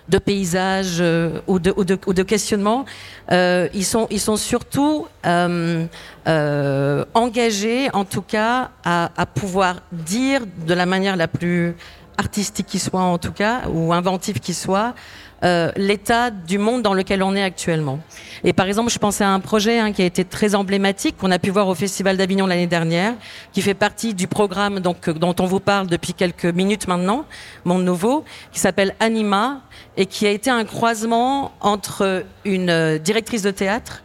de 0.09 0.17
paysages 0.17 0.97
euh, 0.99 1.39
ou, 1.47 1.59
de, 1.59 2.23
questionnements, 2.23 2.85
euh, 3.31 3.67
ils, 3.73 3.85
sont, 3.85 4.07
surtout 4.35 5.07
euh, 5.25 7.05
engagés, 7.13 7.89
en 7.93 8.05
tout 8.05 8.21
cas, 8.21 8.71
à, 8.83 9.11
à 9.15 9.25
pouvoir 9.25 9.77
dire 9.91 10.41
de 10.67 10.73
la 10.73 10.85
manière 10.85 11.15
la 11.15 11.27
plus 11.27 11.75
artistique 12.17 12.67
qui 12.67 12.79
soit, 12.79 13.01
en 13.01 13.17
tout 13.17 13.31
cas, 13.31 13.61
ou 13.69 13.93
inventive 13.93 14.39
qui 14.39 14.53
soit, 14.53 14.93
euh, 15.43 15.71
l'état 15.75 16.29
du 16.29 16.57
monde 16.57 16.81
dans 16.81 16.93
lequel 16.93 17.23
on 17.23 17.35
est 17.35 17.43
actuellement. 17.43 17.99
Et 18.43 18.53
par 18.53 18.67
exemple, 18.67 18.91
je 18.91 18.99
pensais 18.99 19.23
à 19.23 19.29
un 19.29 19.39
projet 19.39 19.79
hein, 19.79 19.91
qui 19.91 20.01
a 20.01 20.05
été 20.05 20.25
très 20.25 20.55
emblématique, 20.55 21.17
qu'on 21.17 21.31
a 21.31 21.39
pu 21.39 21.49
voir 21.49 21.67
au 21.67 21.75
Festival 21.75 22.17
d'Avignon 22.17 22.47
l'année 22.47 22.67
dernière, 22.67 23.13
qui 23.51 23.61
fait 23.61 23.73
partie 23.73 24.13
du 24.13 24.27
programme 24.27 24.79
donc, 24.79 25.07
euh, 25.07 25.13
dont 25.13 25.35
on 25.39 25.45
vous 25.45 25.59
parle 25.59 25.87
depuis 25.87 26.13
quelques 26.13 26.45
minutes 26.45 26.87
maintenant, 26.87 27.25
Monde 27.65 27.83
Nouveau, 27.83 28.23
qui 28.51 28.59
s'appelle 28.59 28.95
Anima, 28.99 29.61
et 29.97 30.05
qui 30.05 30.25
a 30.25 30.31
été 30.31 30.49
un 30.49 30.63
croisement 30.65 31.51
entre 31.61 32.23
une 32.45 32.69
euh, 32.69 32.97
directrice 32.97 33.43
de 33.43 33.51
théâtre, 33.51 34.03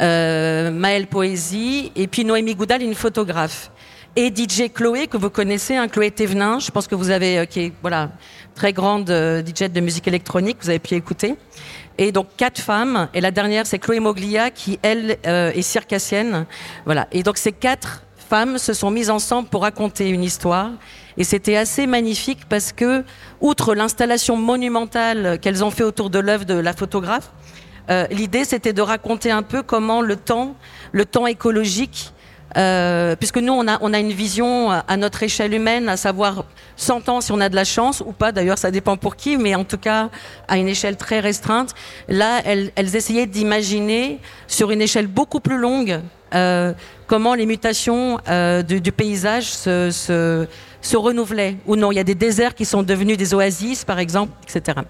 euh, 0.00 0.70
Maëlle 0.70 1.06
Poésie, 1.06 1.92
et 1.96 2.06
puis 2.06 2.24
Noémie 2.24 2.54
Goudal, 2.54 2.82
une 2.82 2.94
photographe. 2.94 3.70
Et 4.18 4.32
DJ 4.34 4.72
Chloé, 4.72 5.08
que 5.08 5.18
vous 5.18 5.28
connaissez, 5.28 5.76
hein, 5.76 5.88
Chloé 5.88 6.10
Thévenin, 6.10 6.58
je 6.58 6.70
pense 6.70 6.86
que 6.86 6.94
vous 6.94 7.10
avez, 7.10 7.40
euh, 7.40 7.44
qui 7.44 7.60
est 7.60 7.72
voilà, 7.82 8.12
très 8.54 8.72
grande 8.72 9.10
euh, 9.10 9.44
DJ 9.44 9.64
de 9.70 9.80
musique 9.80 10.08
électronique, 10.08 10.56
vous 10.62 10.70
avez 10.70 10.78
pu 10.78 10.94
écouter. 10.94 11.34
Et 11.98 12.12
donc 12.12 12.28
quatre 12.38 12.58
femmes, 12.58 13.10
et 13.12 13.20
la 13.20 13.30
dernière 13.30 13.66
c'est 13.66 13.78
Chloé 13.78 14.00
Moglia, 14.00 14.50
qui 14.50 14.78
elle 14.80 15.18
euh, 15.26 15.52
est 15.52 15.60
circassienne. 15.60 16.46
Voilà. 16.86 17.08
Et 17.12 17.22
donc 17.22 17.36
ces 17.36 17.52
quatre 17.52 18.04
femmes 18.16 18.56
se 18.56 18.72
sont 18.72 18.90
mises 18.90 19.10
ensemble 19.10 19.50
pour 19.50 19.60
raconter 19.60 20.08
une 20.08 20.24
histoire. 20.24 20.70
Et 21.18 21.24
c'était 21.24 21.56
assez 21.56 21.86
magnifique 21.86 22.48
parce 22.48 22.72
que, 22.72 23.04
outre 23.42 23.74
l'installation 23.74 24.38
monumentale 24.38 25.38
qu'elles 25.40 25.62
ont 25.62 25.70
fait 25.70 25.84
autour 25.84 26.08
de 26.08 26.18
l'œuvre 26.18 26.46
de 26.46 26.54
la 26.54 26.72
photographe, 26.72 27.32
l'idée 28.10 28.44
c'était 28.44 28.72
de 28.72 28.82
raconter 28.82 29.30
un 29.30 29.42
peu 29.42 29.62
comment 29.62 30.00
le 30.00 30.16
temps, 30.16 30.56
le 30.92 31.04
temps 31.04 31.26
écologique, 31.26 32.12
euh, 32.56 33.16
puisque 33.16 33.38
nous, 33.38 33.52
on 33.52 33.66
a, 33.66 33.98
une 33.98 34.12
vision 34.12 34.70
à 34.70 34.96
notre 34.96 35.22
échelle 35.22 35.52
humaine, 35.52 35.88
à 35.88 35.96
savoir 35.96 36.44
100 36.76 37.08
ans 37.08 37.20
si 37.20 37.32
on 37.32 37.40
a 37.40 37.48
de 37.48 37.56
la 37.56 37.64
chance 37.64 38.02
ou 38.04 38.12
pas, 38.12 38.32
d'ailleurs 38.32 38.58
ça 38.58 38.70
dépend 38.70 38.96
pour 38.96 39.16
qui, 39.16 39.36
mais 39.36 39.54
en 39.54 39.64
tout 39.64 39.78
cas 39.78 40.10
à 40.48 40.56
une 40.56 40.68
échelle 40.68 40.96
très 40.96 41.20
restreinte. 41.20 41.74
Là, 42.08 42.40
elles, 42.44 42.72
essayaient 42.76 43.26
d'imaginer 43.26 44.20
sur 44.46 44.70
une 44.70 44.82
échelle 44.82 45.06
beaucoup 45.06 45.40
plus 45.40 45.58
longue 45.58 46.00
euh, 46.34 46.72
comment 47.06 47.34
les 47.34 47.46
mutations 47.46 48.18
euh, 48.28 48.62
du, 48.62 48.92
paysage 48.92 49.46
se, 49.46 50.46
se 50.86 50.96
renouvelaient 50.96 51.56
ou 51.66 51.76
non. 51.76 51.92
Il 51.92 51.96
y 51.96 52.00
a 52.00 52.04
des 52.04 52.14
déserts 52.14 52.54
qui 52.54 52.64
sont 52.64 52.82
devenus 52.82 53.16
des 53.16 53.34
oasis, 53.34 53.84
par 53.84 53.98
exemple, 53.98 54.32
etc. 54.44 54.80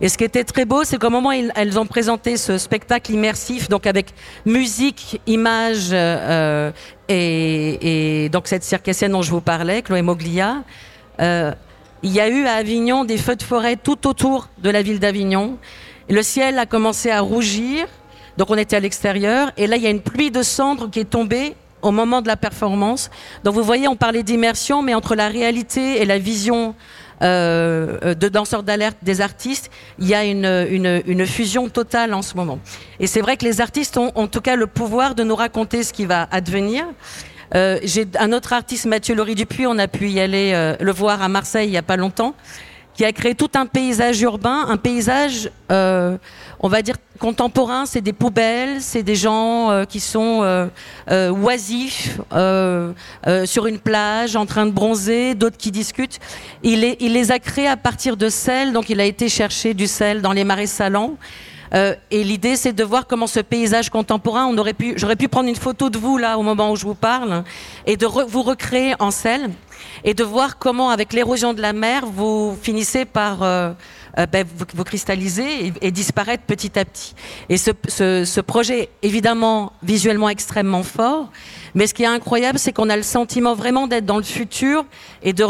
Et 0.00 0.08
ce 0.08 0.18
qui 0.18 0.24
était 0.24 0.44
très 0.44 0.64
beau, 0.64 0.84
c'est 0.84 0.98
qu'au 0.98 1.10
moment 1.10 1.30
où 1.30 1.50
elles 1.54 1.78
ont 1.78 1.86
présenté 1.86 2.36
ce 2.36 2.58
spectacle 2.58 3.12
immersif, 3.12 3.68
donc 3.68 3.86
avec 3.86 4.06
musique, 4.46 5.20
images 5.26 5.90
euh, 5.92 6.72
et, 7.08 8.24
et, 8.24 8.28
donc 8.28 8.48
cette 8.48 8.64
circassienne 8.64 9.12
dont 9.12 9.22
je 9.22 9.30
vous 9.30 9.40
parlais, 9.40 9.82
Chloé 9.82 10.02
Moglia, 10.02 10.64
euh, 11.20 11.52
il 12.02 12.10
y 12.10 12.20
a 12.20 12.28
eu 12.28 12.46
à 12.46 12.54
Avignon 12.54 13.04
des 13.04 13.16
feux 13.16 13.36
de 13.36 13.42
forêt 13.42 13.76
tout 13.76 14.08
autour 14.08 14.48
de 14.58 14.70
la 14.70 14.82
ville 14.82 14.98
d'Avignon. 14.98 15.58
Le 16.10 16.22
ciel 16.22 16.58
a 16.58 16.66
commencé 16.66 17.10
à 17.10 17.20
rougir, 17.20 17.86
donc 18.38 18.50
on 18.50 18.56
était 18.56 18.76
à 18.76 18.80
l'extérieur, 18.80 19.52
et 19.56 19.68
là 19.68 19.76
il 19.76 19.82
y 19.82 19.86
a 19.86 19.90
une 19.90 20.00
pluie 20.00 20.32
de 20.32 20.42
cendres 20.42 20.90
qui 20.90 20.98
est 20.98 21.10
tombée 21.10 21.54
au 21.82 21.90
moment 21.90 22.22
de 22.22 22.28
la 22.28 22.36
performance. 22.36 23.10
Donc 23.44 23.54
vous 23.54 23.62
voyez, 23.62 23.88
on 23.88 23.96
parlait 23.96 24.22
d'immersion, 24.22 24.82
mais 24.82 24.94
entre 24.94 25.14
la 25.14 25.28
réalité 25.28 26.00
et 26.00 26.04
la 26.04 26.18
vision 26.18 26.74
euh, 27.22 28.14
de 28.14 28.28
danseurs 28.28 28.64
d'alerte 28.64 28.96
des 29.02 29.20
artistes, 29.20 29.70
il 30.00 30.08
y 30.08 30.14
a 30.14 30.24
une, 30.24 31.26
fusion 31.26 31.68
totale 31.68 32.14
en 32.14 32.22
ce 32.22 32.36
moment. 32.36 32.58
Et 32.98 33.06
c'est 33.06 33.20
vrai 33.20 33.36
que 33.36 33.44
les 33.44 33.60
artistes 33.60 33.96
ont 33.96 34.10
en 34.16 34.26
tout 34.26 34.40
cas 34.40 34.56
le 34.56 34.66
pouvoir 34.66 35.14
de 35.14 35.22
nous 35.22 35.36
raconter 35.36 35.84
ce 35.84 35.92
qui 35.92 36.04
va 36.04 36.26
advenir. 36.32 36.84
Euh, 37.54 37.78
J'ai 37.84 38.06
un 38.18 38.32
autre 38.32 38.52
artiste, 38.52 38.86
Mathieu 38.86 39.14
Laurie 39.14 39.36
Dupuis, 39.36 39.66
on 39.66 39.78
a 39.78 39.86
pu 39.86 40.08
y 40.08 40.18
aller 40.20 40.52
euh, 40.54 40.74
le 40.80 40.90
voir 40.90 41.22
à 41.22 41.28
Marseille 41.28 41.68
il 41.68 41.70
n'y 41.70 41.76
a 41.76 41.82
pas 41.82 41.96
longtemps, 41.96 42.34
qui 42.94 43.04
a 43.04 43.12
créé 43.12 43.34
tout 43.34 43.50
un 43.54 43.66
paysage 43.66 44.20
urbain, 44.20 44.66
un 44.68 44.76
paysage, 44.76 45.50
euh, 45.70 46.18
on 46.60 46.68
va 46.68 46.82
dire, 46.82 46.96
contemporain. 47.18 47.86
C'est 47.86 48.00
des 48.00 48.12
poubelles, 48.12 48.80
c'est 48.82 49.02
des 49.02 49.14
gens 49.14 49.70
euh, 49.70 49.84
qui 49.84 50.00
sont 50.00 50.40
euh, 50.42 50.66
euh 51.10 51.30
oisifs 51.30 52.20
euh, 52.32 52.92
sur 53.46 53.66
une 53.66 53.78
plage, 53.78 54.36
en 54.36 54.46
train 54.46 54.66
de 54.66 54.72
bronzer, 54.72 55.34
d'autres 55.34 55.56
qui 55.56 55.70
discutent. 55.70 56.18
Il, 56.62 56.84
est, 56.84 56.96
il, 57.00 57.14
les 57.14 57.32
a 57.32 57.38
créés 57.38 57.68
à 57.68 57.76
partir 57.76 58.16
de 58.16 58.28
sel, 58.28 58.72
donc 58.72 58.90
il 58.90 59.00
a 59.00 59.04
été 59.04 59.28
chercher 59.28 59.72
du 59.72 59.86
sel 59.86 60.20
dans 60.20 60.32
les 60.32 60.44
marais 60.44 60.66
salants. 60.66 61.16
Et 61.74 62.24
l'idée, 62.24 62.56
c'est 62.56 62.72
de 62.72 62.84
voir 62.84 63.06
comment 63.06 63.26
ce 63.26 63.40
paysage 63.40 63.88
contemporain, 63.88 64.46
on 64.46 64.58
aurait 64.58 64.74
pu, 64.74 64.94
j'aurais 64.96 65.16
pu 65.16 65.28
prendre 65.28 65.48
une 65.48 65.56
photo 65.56 65.88
de 65.88 65.98
vous 65.98 66.18
là 66.18 66.38
au 66.38 66.42
moment 66.42 66.70
où 66.70 66.76
je 66.76 66.84
vous 66.84 66.94
parle, 66.94 67.44
et 67.86 67.96
de 67.96 68.06
vous 68.06 68.42
recréer 68.42 68.94
en 68.98 69.10
sel 69.10 69.50
et 70.04 70.14
de 70.14 70.24
voir 70.24 70.58
comment, 70.58 70.90
avec 70.90 71.12
l'érosion 71.12 71.54
de 71.54 71.60
la 71.60 71.72
mer, 71.72 72.04
vous 72.06 72.56
finissez 72.60 73.04
par 73.04 73.42
euh, 73.42 73.72
euh, 74.18 74.26
ben, 74.26 74.46
vous, 74.74 74.84
cristalliser 74.84 75.72
et, 75.80 75.90
disparaître 75.90 76.44
petit 76.44 76.78
à 76.78 76.84
petit. 76.84 77.14
Et 77.48 77.56
ce, 77.56 78.40
projet, 78.40 78.88
évidemment, 79.02 79.72
visuellement 79.82 80.28
extrêmement 80.28 80.82
fort, 80.82 81.30
mais 81.74 81.86
ce 81.86 81.94
qui 81.94 82.02
est 82.02 82.06
incroyable, 82.06 82.58
c'est 82.58 82.72
qu'on 82.72 82.90
a 82.90 82.96
le 82.96 83.02
sentiment 83.02 83.54
vraiment 83.54 83.86
d'être 83.86 84.04
dans 84.04 84.18
le 84.18 84.22
futur 84.22 84.84
et 85.22 85.32
de, 85.32 85.44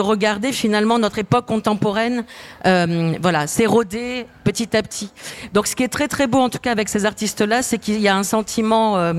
regarder 0.00 0.52
finalement 0.52 0.98
notre 0.98 1.18
époque 1.18 1.46
contemporaine, 1.46 2.24
euh, 2.66 3.14
voilà, 3.20 3.46
s'éroder 3.46 4.26
petit 4.48 4.74
à 4.74 4.82
petit. 4.82 5.10
Donc, 5.52 5.66
ce 5.66 5.76
qui 5.76 5.82
est 5.82 5.88
très 5.88 6.08
très 6.08 6.26
beau 6.26 6.38
en 6.38 6.48
tout 6.48 6.58
cas 6.58 6.72
avec 6.72 6.88
ces 6.88 7.04
artistes-là, 7.04 7.60
c'est 7.62 7.76
qu'il 7.76 8.00
y 8.00 8.08
a 8.08 8.16
un 8.16 8.22
sentiment 8.22 8.96
euh, 8.96 9.12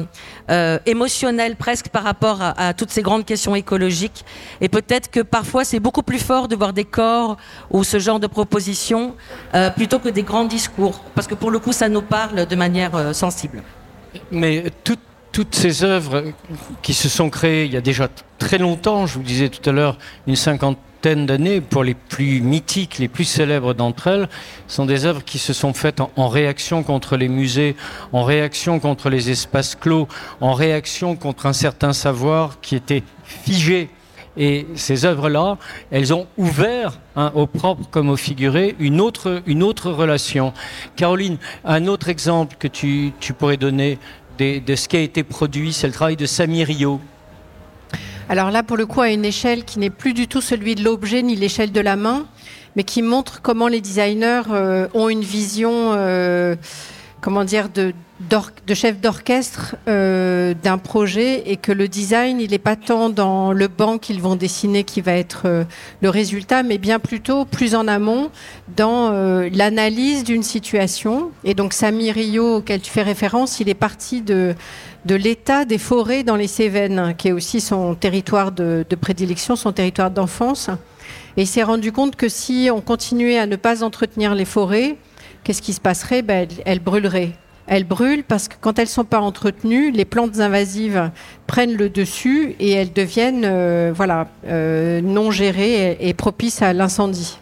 euh, 0.49 0.79
émotionnel 0.87 1.55
presque 1.55 1.89
par 1.89 2.03
rapport 2.03 2.39
à, 2.41 2.73
toutes 2.73 2.89
ces 2.89 3.03
grandes 3.03 3.25
questions 3.25 3.53
écologiques. 3.53 4.25
Et 4.59 4.69
peut-être 4.69 5.11
que 5.11 5.19
parfois 5.19 5.63
c'est 5.65 5.79
beaucoup 5.79 6.01
plus 6.01 6.17
fort 6.17 6.47
de 6.47 6.55
voir 6.55 6.73
des 6.73 6.83
corps 6.83 7.37
ou 7.69 7.83
ce 7.83 7.99
genre 7.99 8.19
de 8.19 8.25
propositions 8.25 9.15
euh, 9.53 9.69
plutôt 9.69 9.99
que 9.99 10.09
des 10.09 10.23
grands 10.23 10.45
discours, 10.45 11.03
parce 11.13 11.27
que 11.27 11.35
pour 11.35 11.51
le 11.51 11.59
coup, 11.59 11.73
ça 11.73 11.89
nous 11.89 12.01
parle 12.01 12.47
de 12.47 12.55
manière 12.55 13.13
sensible. 13.13 13.61
Mais 14.31 14.63
toute 14.83 14.99
toutes 15.31 15.53
ces 15.53 15.83
œuvres 15.83 16.23
qui 16.81 16.95
se 16.95 17.07
sont 17.07 17.29
créées 17.29 17.65
il 17.65 17.71
y 17.71 17.77
a 17.77 17.81
déjà 17.81 18.07
très 18.39 18.57
longtemps, 18.57 19.05
je 19.05 19.13
vous 19.13 19.23
disais 19.23 19.49
tout 19.49 19.69
à 19.69 19.71
l'heure, 19.71 19.99
une 20.25 20.35
cinquantaine 20.35 20.88
d'années, 21.03 21.61
pour 21.61 21.83
les 21.83 21.93
plus 21.93 22.41
mythiques, 22.41 22.97
les 22.99 23.07
plus 23.07 23.23
célèbres 23.23 23.73
d'entre 23.73 24.07
elles, 24.07 24.29
sont 24.67 24.85
des 24.85 25.05
œuvres 25.05 25.23
qui 25.23 25.39
se 25.39 25.53
sont 25.53 25.73
faites 25.73 26.01
en, 26.01 26.27
réaction 26.27 26.83
contre 26.83 27.17
les 27.17 27.29
musées, 27.29 27.75
en 28.11 28.23
réaction 28.23 28.79
contre 28.79 29.09
les 29.09 29.29
espaces 29.29 29.75
clos, 29.75 30.07
en 30.41 30.53
réaction 30.53 31.15
contre 31.15 31.45
un 31.45 31.53
certain 31.53 31.93
savoir 31.93 32.59
qui 32.61 32.75
était 32.75 33.03
figé. 33.23 33.89
Et 34.37 34.67
ces 34.75 35.05
œuvres-là, 35.05 35.57
elles 35.91 36.13
ont 36.13 36.27
ouvert, 36.37 36.99
hein, 37.15 37.31
au 37.35 37.47
propre 37.47 37.89
comme 37.89 38.09
au 38.09 38.15
figuré, 38.15 38.75
une 38.79 39.01
autre, 39.01 39.41
une 39.47 39.63
autre 39.63 39.91
relation. 39.91 40.53
Caroline, 40.95 41.37
un 41.65 41.87
autre 41.87 42.09
exemple 42.09 42.55
que 42.59 42.67
tu, 42.67 43.11
tu 43.19 43.33
pourrais 43.33 43.57
donner 43.57 43.97
de, 44.37 44.59
de, 44.59 44.75
ce 44.75 44.87
qui 44.87 44.97
a 44.97 45.01
été 45.01 45.23
produit, 45.23 45.73
c'est 45.73 45.87
le 45.87 45.93
travail 45.93 46.15
de 46.15 46.25
Samy 46.25 46.63
Rio. 46.63 47.01
Alors 48.29 48.51
là, 48.51 48.61
pour 48.61 48.77
le 48.77 48.85
coup, 48.85 49.01
à 49.01 49.09
une 49.09 49.25
échelle 49.25 49.63
qui 49.63 49.79
n'est 49.79 49.89
plus 49.89 50.13
du 50.13 50.27
tout 50.27 50.41
celui 50.41 50.75
de 50.75 50.83
l'objet 50.83 51.23
ni 51.23 51.35
l'échelle 51.35 51.71
de 51.71 51.81
la 51.81 51.95
main, 51.95 52.27
mais 52.75 52.83
qui 52.83 53.01
montre 53.01 53.41
comment 53.41 53.67
les 53.67 53.81
designers 53.81 54.43
euh, 54.51 54.87
ont 54.93 55.09
une 55.09 55.23
vision, 55.23 55.93
euh, 55.93 56.55
comment 57.21 57.43
dire, 57.43 57.69
de, 57.69 57.93
chef 58.75 59.01
d'orchestre 59.01 59.77
euh, 59.87 60.53
d'un 60.61 60.77
projet 60.77 61.49
et 61.49 61.57
que 61.57 61.71
le 61.71 61.87
design, 61.87 62.39
il 62.39 62.51
n'est 62.51 62.59
pas 62.59 62.75
tant 62.75 63.09
dans 63.09 63.51
le 63.51 63.67
banc 63.67 63.97
qu'ils 63.97 64.21
vont 64.21 64.35
dessiner 64.35 64.83
qui 64.83 65.01
va 65.01 65.13
être 65.13 65.65
le 66.01 66.09
résultat, 66.09 66.61
mais 66.61 66.77
bien 66.77 66.99
plutôt 66.99 67.45
plus 67.45 67.73
en 67.73 67.87
amont 67.87 68.29
dans 68.77 69.11
l'analyse 69.51 70.23
d'une 70.23 70.43
situation. 70.43 71.31
Et 71.43 71.55
donc 71.55 71.73
Samy 71.73 72.11
Rio, 72.11 72.57
auquel 72.57 72.79
tu 72.79 72.91
fais 72.91 73.01
référence, 73.01 73.59
il 73.59 73.69
est 73.69 73.73
parti 73.73 74.21
de, 74.21 74.53
de 75.05 75.15
l'état 75.15 75.65
des 75.65 75.77
forêts 75.77 76.23
dans 76.23 76.35
les 76.35 76.47
Cévennes, 76.47 77.15
qui 77.17 77.29
est 77.29 77.31
aussi 77.31 77.61
son 77.61 77.95
territoire 77.95 78.51
de, 78.51 78.85
prédilection, 78.99 79.55
son 79.55 79.71
territoire 79.71 80.11
d'enfance. 80.11 80.69
Et 81.37 81.43
il 81.43 81.47
s'est 81.47 81.63
rendu 81.63 81.91
compte 81.91 82.15
que 82.15 82.27
si 82.27 82.69
on 82.71 82.81
continuait 82.81 83.37
à 83.37 83.45
ne 83.45 83.55
pas 83.55 83.83
entretenir 83.83 84.35
les 84.35 84.45
forêts, 84.45 84.97
qu'est-ce 85.43 85.61
qui 85.61 85.73
se 85.73 85.81
passerait? 85.81 86.21
Ben, 86.21 86.47
elles, 86.49 86.63
elles 86.65 86.79
brûleraient 86.79 87.33
elles 87.71 87.83
brûlent 87.83 88.23
parce 88.23 88.47
que 88.47 88.55
quand 88.59 88.79
elles 88.79 88.85
ne 88.85 88.89
sont 88.89 89.05
pas 89.05 89.19
entretenues, 89.19 89.91
les 89.91 90.03
plantes 90.03 90.39
invasives 90.39 91.11
prennent 91.45 91.77
le 91.77 91.87
dessus 91.87 92.55
et 92.59 92.71
elles 92.71 92.91
deviennent 92.91 93.45
euh, 93.45 93.91
voilà, 93.95 94.27
euh, 94.47 95.01
non 95.01 95.29
gérées 95.29 95.91
et, 95.91 96.09
et 96.09 96.13
propices 96.15 96.63
à 96.63 96.73
l'incendie. 96.73 97.37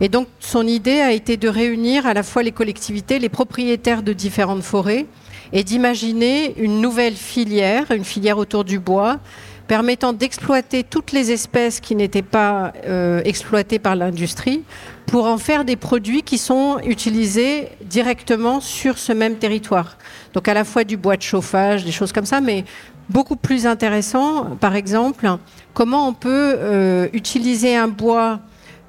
Et 0.00 0.08
donc 0.08 0.28
son 0.40 0.66
idée 0.66 1.00
a 1.00 1.12
été 1.12 1.36
de 1.36 1.48
réunir 1.48 2.06
à 2.06 2.14
la 2.14 2.22
fois 2.22 2.42
les 2.42 2.52
collectivités, 2.52 3.18
les 3.18 3.28
propriétaires 3.28 4.02
de 4.02 4.14
différentes 4.14 4.62
forêts 4.62 5.04
et 5.52 5.64
d'imaginer 5.64 6.54
une 6.58 6.80
nouvelle 6.80 7.14
filière, 7.14 7.90
une 7.90 8.04
filière 8.04 8.38
autour 8.38 8.64
du 8.64 8.78
bois, 8.78 9.18
permettant 9.66 10.12
d'exploiter 10.12 10.84
toutes 10.84 11.12
les 11.12 11.32
espèces 11.32 11.80
qui 11.80 11.96
n'étaient 11.96 12.22
pas 12.22 12.72
euh, 12.86 13.20
exploitées 13.24 13.78
par 13.78 13.96
l'industrie 13.96 14.62
pour 15.06 15.26
en 15.26 15.38
faire 15.38 15.64
des 15.64 15.76
produits 15.76 16.22
qui 16.22 16.38
sont 16.38 16.78
utilisés 16.84 17.68
directement 17.82 18.60
sur 18.60 18.98
ce 18.98 19.12
même 19.12 19.36
territoire. 19.36 19.96
Donc 20.34 20.48
à 20.48 20.54
la 20.54 20.64
fois 20.64 20.84
du 20.84 20.96
bois 20.96 21.16
de 21.16 21.22
chauffage, 21.22 21.84
des 21.84 21.92
choses 21.92 22.12
comme 22.12 22.26
ça, 22.26 22.40
mais 22.40 22.64
beaucoup 23.08 23.36
plus 23.36 23.66
intéressant, 23.66 24.56
par 24.60 24.74
exemple, 24.74 25.28
comment 25.74 26.08
on 26.08 26.12
peut 26.12 26.54
euh, 26.58 27.08
utiliser 27.12 27.76
un 27.76 27.88
bois 27.88 28.40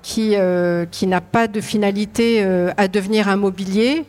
qui, 0.02 0.36
euh, 0.36 0.86
qui 0.86 1.06
n'a 1.06 1.22
pas 1.22 1.48
de 1.48 1.60
finalité 1.60 2.44
à 2.78 2.88
devenir 2.88 3.28
un 3.28 3.36
mobilier 3.36 4.06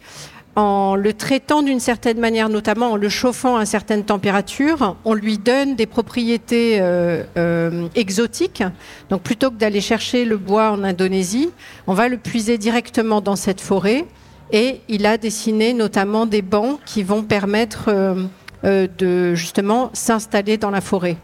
en 0.58 0.96
le 0.96 1.12
traitant 1.12 1.62
d'une 1.62 1.78
certaine 1.78 2.18
manière, 2.18 2.48
notamment 2.48 2.92
en 2.92 2.96
le 2.96 3.08
chauffant 3.08 3.56
à 3.56 3.64
certaines 3.64 4.02
températures, 4.02 4.96
on 5.04 5.14
lui 5.14 5.38
donne 5.38 5.76
des 5.76 5.86
propriétés 5.86 6.78
euh, 6.80 7.22
euh, 7.36 7.86
exotiques. 7.94 8.64
Donc 9.08 9.22
plutôt 9.22 9.52
que 9.52 9.54
d'aller 9.54 9.80
chercher 9.80 10.24
le 10.24 10.36
bois 10.36 10.72
en 10.72 10.82
Indonésie, 10.82 11.50
on 11.86 11.94
va 11.94 12.08
le 12.08 12.16
puiser 12.16 12.58
directement 12.58 13.20
dans 13.20 13.36
cette 13.36 13.60
forêt. 13.60 14.04
Et 14.50 14.80
il 14.88 15.06
a 15.06 15.16
dessiné 15.16 15.74
notamment 15.74 16.26
des 16.26 16.42
bancs 16.42 16.80
qui 16.84 17.04
vont 17.04 17.22
permettre 17.22 17.88
euh, 17.88 18.88
de 18.98 19.36
justement 19.36 19.90
s'installer 19.92 20.56
dans 20.56 20.70
la 20.70 20.80
forêt. 20.80 21.18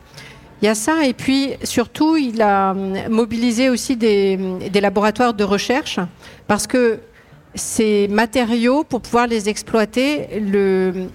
Il 0.62 0.66
y 0.66 0.68
a 0.68 0.76
ça, 0.76 1.04
et 1.04 1.12
puis 1.12 1.54
surtout, 1.64 2.16
il 2.16 2.40
a 2.40 2.72
mobilisé 3.10 3.68
aussi 3.68 3.96
des, 3.96 4.38
des 4.70 4.80
laboratoires 4.80 5.34
de 5.34 5.42
recherche, 5.42 5.98
parce 6.46 6.68
que 6.68 7.00
ces 7.54 8.08
matériaux, 8.08 8.84
pour 8.84 9.00
pouvoir 9.00 9.26
les 9.26 9.48
exploiter, 9.48 10.28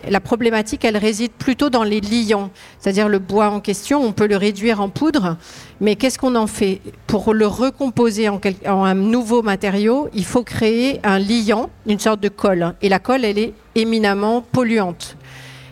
la 0.08 0.20
problématique, 0.20 0.86
elle 0.86 0.98
réside 0.98 1.32
plutôt 1.32 1.70
dans 1.70 1.84
les 1.84 2.02
liants. 2.02 2.50
C'est-à-dire 2.80 3.10
le 3.10 3.20
bois 3.20 3.50
en 3.50 3.60
question, 3.60 4.02
on 4.04 4.12
peut 4.12 4.28
le 4.28 4.38
réduire 4.38 4.82
en 4.82 4.90
poudre, 4.90 5.38
mais 5.82 5.96
qu'est-ce 5.96 6.18
qu'on 6.18 6.36
en 6.36 6.48
fait? 6.48 6.82
Pour 7.08 7.34
le 7.34 7.48
recomposer 7.48 8.30
en, 8.30 8.40
en, 8.66 8.84
un 8.84 8.96
nouveau 8.96 9.42
matériau, 9.42 10.10
il 10.14 10.26
faut 10.26 10.44
créer 10.44 11.00
un 11.04 11.20
liant, 11.20 11.70
une 11.88 12.00
sorte 12.00 12.22
de 12.22 12.30
colle. 12.30 12.74
Et 12.82 12.90
la 12.90 13.00
colle, 13.00 13.26
elle 13.26 13.38
est 13.38 13.54
éminemment 13.76 14.42
polluante. 14.42 15.18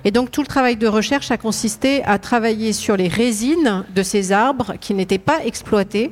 Et 0.05 0.11
donc 0.11 0.31
tout 0.31 0.41
le 0.41 0.47
travail 0.47 0.77
de 0.77 0.87
recherche 0.87 1.31
a 1.31 1.37
consisté 1.37 2.03
à 2.05 2.17
travailler 2.17 2.71
sur 2.71 2.95
les 2.95 3.07
résines 3.07 3.83
de 3.93 4.03
ces 4.03 4.31
arbres 4.31 4.75
qui 4.79 4.93
n'étaient 4.93 5.17
pas 5.17 5.43
exploités, 5.43 6.11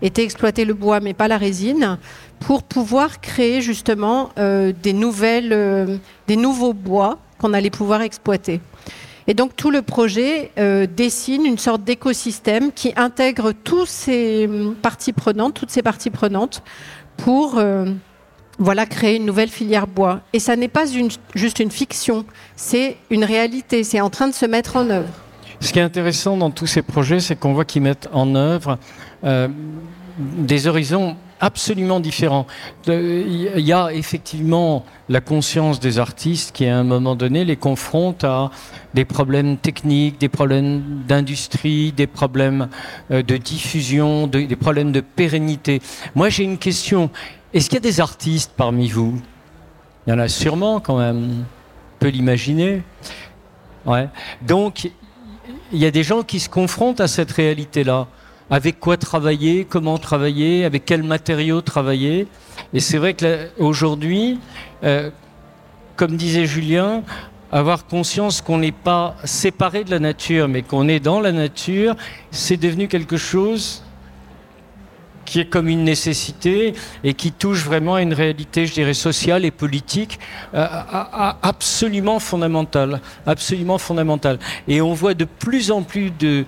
étaient 0.00 0.24
exploités 0.24 0.64
le 0.64 0.74
bois 0.74 1.00
mais 1.00 1.14
pas 1.14 1.28
la 1.28 1.36
résine, 1.36 1.98
pour 2.44 2.62
pouvoir 2.62 3.22
créer 3.22 3.62
justement 3.62 4.28
euh, 4.38 4.72
des, 4.82 4.92
nouvelles, 4.92 5.52
euh, 5.52 5.96
des 6.28 6.36
nouveaux 6.36 6.74
bois 6.74 7.18
qu'on 7.38 7.54
allait 7.54 7.70
pouvoir 7.70 8.02
exploiter. 8.02 8.60
Et 9.26 9.32
donc 9.32 9.56
tout 9.56 9.70
le 9.70 9.80
projet 9.80 10.50
euh, 10.58 10.86
dessine 10.86 11.46
une 11.46 11.56
sorte 11.56 11.84
d'écosystème 11.84 12.70
qui 12.70 12.92
intègre 12.96 13.52
tous 13.52 13.86
ces 13.86 14.46
hum, 14.46 14.74
parties 14.74 15.14
prenantes, 15.14 15.54
toutes 15.54 15.70
ces 15.70 15.80
parties 15.80 16.10
prenantes, 16.10 16.62
pour 17.16 17.62
voilà 18.58 18.86
créer 18.86 19.16
une 19.16 19.24
nouvelle 19.24 19.48
filière 19.48 19.86
bois. 19.86 20.20
Et 20.32 20.38
ça 20.38 20.56
n'est 20.56 20.68
pas 20.68 20.84
juste 21.34 21.60
une 21.60 21.70
fiction, 21.70 22.26
c'est 22.56 22.96
une 23.08 23.24
réalité, 23.24 23.84
c'est 23.84 24.00
en 24.00 24.10
train 24.10 24.28
de 24.28 24.34
se 24.34 24.46
mettre 24.46 24.76
en 24.76 24.90
œuvre. 24.90 25.08
Ce 25.60 25.72
qui 25.72 25.78
est 25.78 25.82
intéressant 25.82 26.36
dans 26.36 26.50
tous 26.50 26.66
ces 26.66 26.82
projets, 26.82 27.20
c'est 27.20 27.36
qu'on 27.36 27.54
voit 27.54 27.64
qu'ils 27.64 27.82
mettent 27.82 28.08
en 28.12 28.34
œuvre 28.34 28.78
des 30.18 30.66
horizons 30.66 31.16
absolument 31.40 32.00
différent. 32.00 32.46
Il 32.86 33.52
y 33.56 33.72
a 33.72 33.92
effectivement 33.92 34.84
la 35.08 35.20
conscience 35.20 35.80
des 35.80 35.98
artistes 35.98 36.52
qui, 36.54 36.66
à 36.66 36.78
un 36.78 36.84
moment 36.84 37.14
donné, 37.14 37.44
les 37.44 37.56
confronte 37.56 38.24
à 38.24 38.50
des 38.94 39.04
problèmes 39.04 39.56
techniques, 39.56 40.18
des 40.18 40.28
problèmes 40.28 41.02
d'industrie, 41.06 41.92
des 41.92 42.06
problèmes 42.06 42.68
euh, 43.10 43.22
de 43.22 43.36
diffusion, 43.36 44.26
des 44.26 44.56
problèmes 44.56 44.92
de 44.92 45.00
pérennité. 45.00 45.82
Moi, 46.14 46.28
j'ai 46.28 46.44
une 46.44 46.58
question. 46.58 47.10
Est-ce 47.52 47.68
qu'il 47.68 47.76
y 47.76 47.78
a 47.78 47.80
des 47.80 48.00
artistes 48.00 48.52
parmi 48.56 48.88
vous? 48.88 49.20
Il 50.06 50.10
y 50.10 50.12
en 50.12 50.18
a 50.18 50.28
sûrement 50.28 50.80
quand 50.80 50.98
même. 50.98 51.44
On 51.44 51.98
peut 51.98 52.08
l'imaginer. 52.08 52.82
Ouais. 53.86 54.08
Donc, 54.42 54.90
il 55.72 55.78
y 55.78 55.86
a 55.86 55.90
des 55.90 56.02
gens 56.02 56.22
qui 56.22 56.40
se 56.40 56.48
confrontent 56.48 57.00
à 57.00 57.08
cette 57.08 57.32
réalité-là 57.32 58.06
avec 58.50 58.80
quoi 58.80 58.96
travailler, 58.96 59.64
comment 59.64 59.98
travailler, 59.98 60.64
avec 60.64 60.84
quels 60.84 61.02
matériaux 61.02 61.60
travailler. 61.60 62.26
Et 62.72 62.80
c'est 62.80 62.98
vrai 62.98 63.14
qu'aujourd'hui, 63.14 64.38
euh, 64.82 65.10
comme 65.96 66.16
disait 66.16 66.46
Julien, 66.46 67.02
avoir 67.52 67.86
conscience 67.86 68.40
qu'on 68.40 68.58
n'est 68.58 68.72
pas 68.72 69.16
séparé 69.24 69.84
de 69.84 69.90
la 69.90 70.00
nature, 70.00 70.48
mais 70.48 70.62
qu'on 70.62 70.88
est 70.88 70.98
dans 70.98 71.20
la 71.20 71.30
nature, 71.30 71.94
c'est 72.32 72.56
devenu 72.56 72.88
quelque 72.88 73.16
chose 73.16 73.83
qui 75.24 75.40
est 75.40 75.46
comme 75.46 75.68
une 75.68 75.84
nécessité 75.84 76.74
et 77.02 77.14
qui 77.14 77.32
touche 77.32 77.64
vraiment 77.64 77.96
à 77.96 78.02
une 78.02 78.14
réalité, 78.14 78.66
je 78.66 78.74
dirais, 78.74 78.94
sociale 78.94 79.44
et 79.44 79.50
politique 79.50 80.18
euh, 80.54 80.66
absolument 81.42 82.18
fondamentale, 82.18 83.00
absolument 83.26 83.78
fondamentale. 83.78 84.38
Et 84.68 84.80
on 84.80 84.92
voit 84.92 85.14
de 85.14 85.24
plus 85.24 85.70
en 85.70 85.82
plus 85.82 86.10
de, 86.10 86.44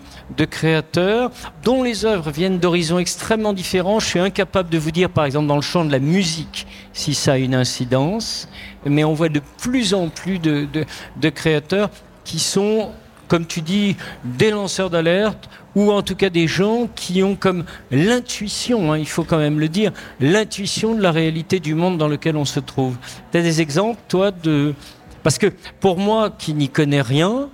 créateurs 0.51 1.31
dont 1.65 1.83
les 1.83 2.05
œuvres 2.05 2.31
viennent 2.31 2.59
d'horizons 2.59 2.99
extrêmement 2.99 3.53
différents. 3.53 4.01
Je 4.01 4.07
suis 4.07 4.21
incapable 4.21 4.69
de 4.71 4.79
vous 4.79 4.91
dire, 4.91 5.11
par 5.11 5.25
exemple, 5.25 5.47
dans 5.47 5.57
le 5.57 5.63
champ 5.63 5.85
de 5.85 5.93
la 5.93 5.99
musique, 5.99 6.67
si 6.93 7.15
ça 7.15 7.33
a 7.33 7.37
une 7.39 7.55
incidence, 7.55 8.49
mais 8.85 9.05
on 9.05 9.15
voit 9.15 9.29
de 9.29 9.41
plus 9.61 9.95
en 9.95 10.09
plus 10.09 10.39
de 10.39 11.29
créateurs 11.31 11.91
qui 12.25 12.39
sont 12.39 12.91
comme 13.29 13.47
tu 13.47 13.61
dis, 13.61 13.97
des 14.25 14.51
lanceurs 14.51 14.91
d'alerte 14.91 15.49
ou 15.75 15.93
en 15.93 16.03
tout 16.03 16.17
cas 16.17 16.31
des 16.31 16.47
gens 16.47 16.89
qui 16.95 17.23
ont 17.23 17.37
comme 17.37 17.65
l'intuition, 17.91 18.93
hein, 18.93 18.99
il 18.99 19.07
faut 19.07 19.25
quand 19.25 19.39
même 19.39 19.61
le 19.61 19.69
dire, 19.69 19.93
l'intuition 20.21 20.95
de 20.95 21.03
la 21.03 21.13
réalité 21.13 21.61
du 21.61 21.75
monde 21.75 21.99
dans 21.99 22.09
lequel 22.09 22.37
on 22.37 22.47
se 22.47 22.61
trouve. 22.61 22.97
Tu 23.31 23.39
as 23.39 23.43
des 23.43 23.61
exemples, 23.61 24.01
toi, 24.09 24.31
de... 24.31 24.75
Parce 25.23 25.39
que 25.39 25.53
pour 25.81 25.99
moi, 25.99 26.31
qui 26.31 26.55
n'y 26.55 26.69
connais 26.69 27.03
rien, 27.03 27.49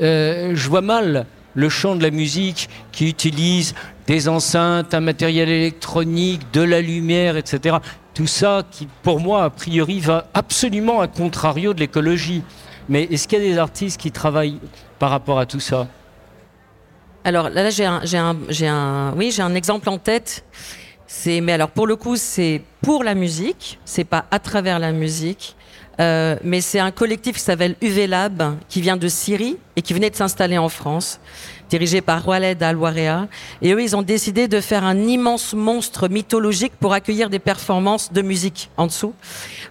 euh, 0.00 0.52
je 0.54 0.68
vois 0.68 0.80
mal 0.80 1.26
le 1.54 1.68
chant 1.68 1.96
de 1.96 2.02
la 2.02 2.10
musique 2.10 2.68
qui 2.92 3.08
utilise 3.08 3.74
des 4.06 4.28
enceintes, 4.28 4.94
un 4.94 5.00
matériel 5.00 5.48
électronique, 5.48 6.42
de 6.52 6.62
la 6.62 6.80
lumière, 6.80 7.36
etc. 7.36 7.76
Tout 8.14 8.26
ça 8.26 8.64
qui, 8.70 8.88
pour 9.02 9.20
moi, 9.20 9.44
a 9.44 9.50
priori, 9.50 10.00
va 10.00 10.26
absolument 10.34 11.00
à 11.00 11.08
contrario 11.08 11.74
de 11.74 11.80
l'écologie. 11.80 12.42
Mais 12.90 13.04
est-ce 13.04 13.26
qu'il 13.26 13.38
y 13.38 13.46
a 13.46 13.52
des 13.52 13.58
artistes 13.58 13.98
qui 13.98 14.10
travaillent 14.10 14.58
par 14.98 15.10
rapport 15.10 15.38
à 15.38 15.46
tout 15.46 15.60
ça 15.60 15.86
alors 17.22 17.50
là, 17.50 17.68
j'ai 17.68 17.84
un, 17.84 18.00
un, 18.00 19.12
oui, 19.14 19.30
j'ai 19.30 19.42
un 19.42 19.54
exemple 19.54 19.90
en 19.90 19.98
tête. 19.98 20.42
Mais 21.26 21.52
alors 21.52 21.68
pour 21.68 21.86
le 21.86 21.94
coup, 21.94 22.16
c'est 22.16 22.62
pour 22.80 23.04
la 23.04 23.14
musique, 23.14 23.78
c'est 23.84 24.04
pas 24.04 24.24
à 24.30 24.38
travers 24.38 24.78
la 24.78 24.90
musique. 24.90 25.54
Euh, 26.00 26.36
mais 26.42 26.62
c'est 26.62 26.78
un 26.78 26.90
collectif 26.90 27.36
qui 27.36 27.42
s'appelle 27.42 27.76
UV 27.82 28.06
Lab, 28.06 28.56
qui 28.70 28.80
vient 28.80 28.96
de 28.96 29.06
Syrie 29.06 29.58
et 29.76 29.82
qui 29.82 29.92
venait 29.92 30.08
de 30.08 30.16
s'installer 30.16 30.56
en 30.56 30.70
France, 30.70 31.20
dirigé 31.68 32.00
par 32.00 32.26
Waled 32.26 32.62
Al-Warea. 32.62 33.28
Et 33.60 33.74
eux, 33.74 33.82
ils 33.82 33.94
ont 33.94 34.02
décidé 34.02 34.48
de 34.48 34.62
faire 34.62 34.84
un 34.84 34.96
immense 34.96 35.52
monstre 35.52 36.08
mythologique 36.08 36.72
pour 36.80 36.94
accueillir 36.94 37.28
des 37.28 37.38
performances 37.38 38.12
de 38.14 38.22
musique 38.22 38.70
en 38.78 38.86
dessous. 38.86 39.12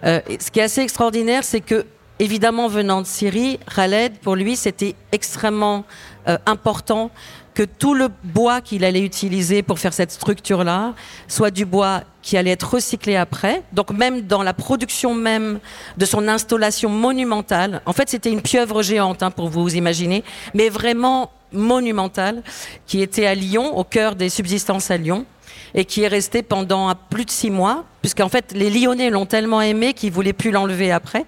Euh, 0.04 0.20
ce 0.38 0.52
qui 0.52 0.60
est 0.60 0.64
assez 0.64 0.82
extraordinaire, 0.82 1.42
c'est 1.42 1.60
que, 1.60 1.84
évidemment, 2.20 2.68
venant 2.68 3.00
de 3.00 3.06
Syrie, 3.06 3.58
Khaled, 3.74 4.18
pour 4.18 4.36
lui, 4.36 4.54
c'était 4.54 4.94
extrêmement 5.10 5.84
euh, 6.28 6.38
important 6.46 7.10
que 7.54 7.64
tout 7.64 7.94
le 7.94 8.08
bois 8.22 8.60
qu'il 8.60 8.84
allait 8.84 9.02
utiliser 9.02 9.62
pour 9.62 9.78
faire 9.78 9.92
cette 9.92 10.12
structure-là 10.12 10.94
soit 11.26 11.50
du 11.50 11.64
bois 11.64 12.02
qui 12.22 12.36
allait 12.36 12.52
être 12.52 12.74
recyclé 12.74 13.16
après. 13.16 13.62
Donc 13.72 13.90
même 13.90 14.22
dans 14.22 14.42
la 14.44 14.54
production 14.54 15.14
même 15.14 15.58
de 15.96 16.04
son 16.04 16.28
installation 16.28 16.88
monumentale, 16.90 17.82
en 17.86 17.92
fait 17.92 18.08
c'était 18.08 18.30
une 18.30 18.40
pieuvre 18.40 18.82
géante 18.82 19.22
hein, 19.24 19.32
pour 19.32 19.48
vous 19.48 19.74
imaginer, 19.74 20.22
mais 20.54 20.68
vraiment 20.68 21.32
monumentale, 21.52 22.42
qui 22.86 23.02
était 23.02 23.26
à 23.26 23.34
Lyon, 23.34 23.76
au 23.76 23.82
cœur 23.82 24.14
des 24.14 24.28
subsistances 24.28 24.90
à 24.92 24.96
Lyon 24.96 25.26
et 25.74 25.84
qui 25.84 26.02
est 26.02 26.08
restée 26.08 26.42
pendant 26.42 26.92
plus 27.10 27.24
de 27.24 27.30
six 27.30 27.50
mois, 27.50 27.84
puisqu'en 28.00 28.28
fait 28.28 28.52
les 28.54 28.70
Lyonnais 28.70 29.10
l'ont 29.10 29.26
tellement 29.26 29.60
aimé 29.60 29.94
qu'ils 29.94 30.12
voulaient 30.12 30.32
plus 30.32 30.50
l'enlever 30.50 30.92
après. 30.92 31.26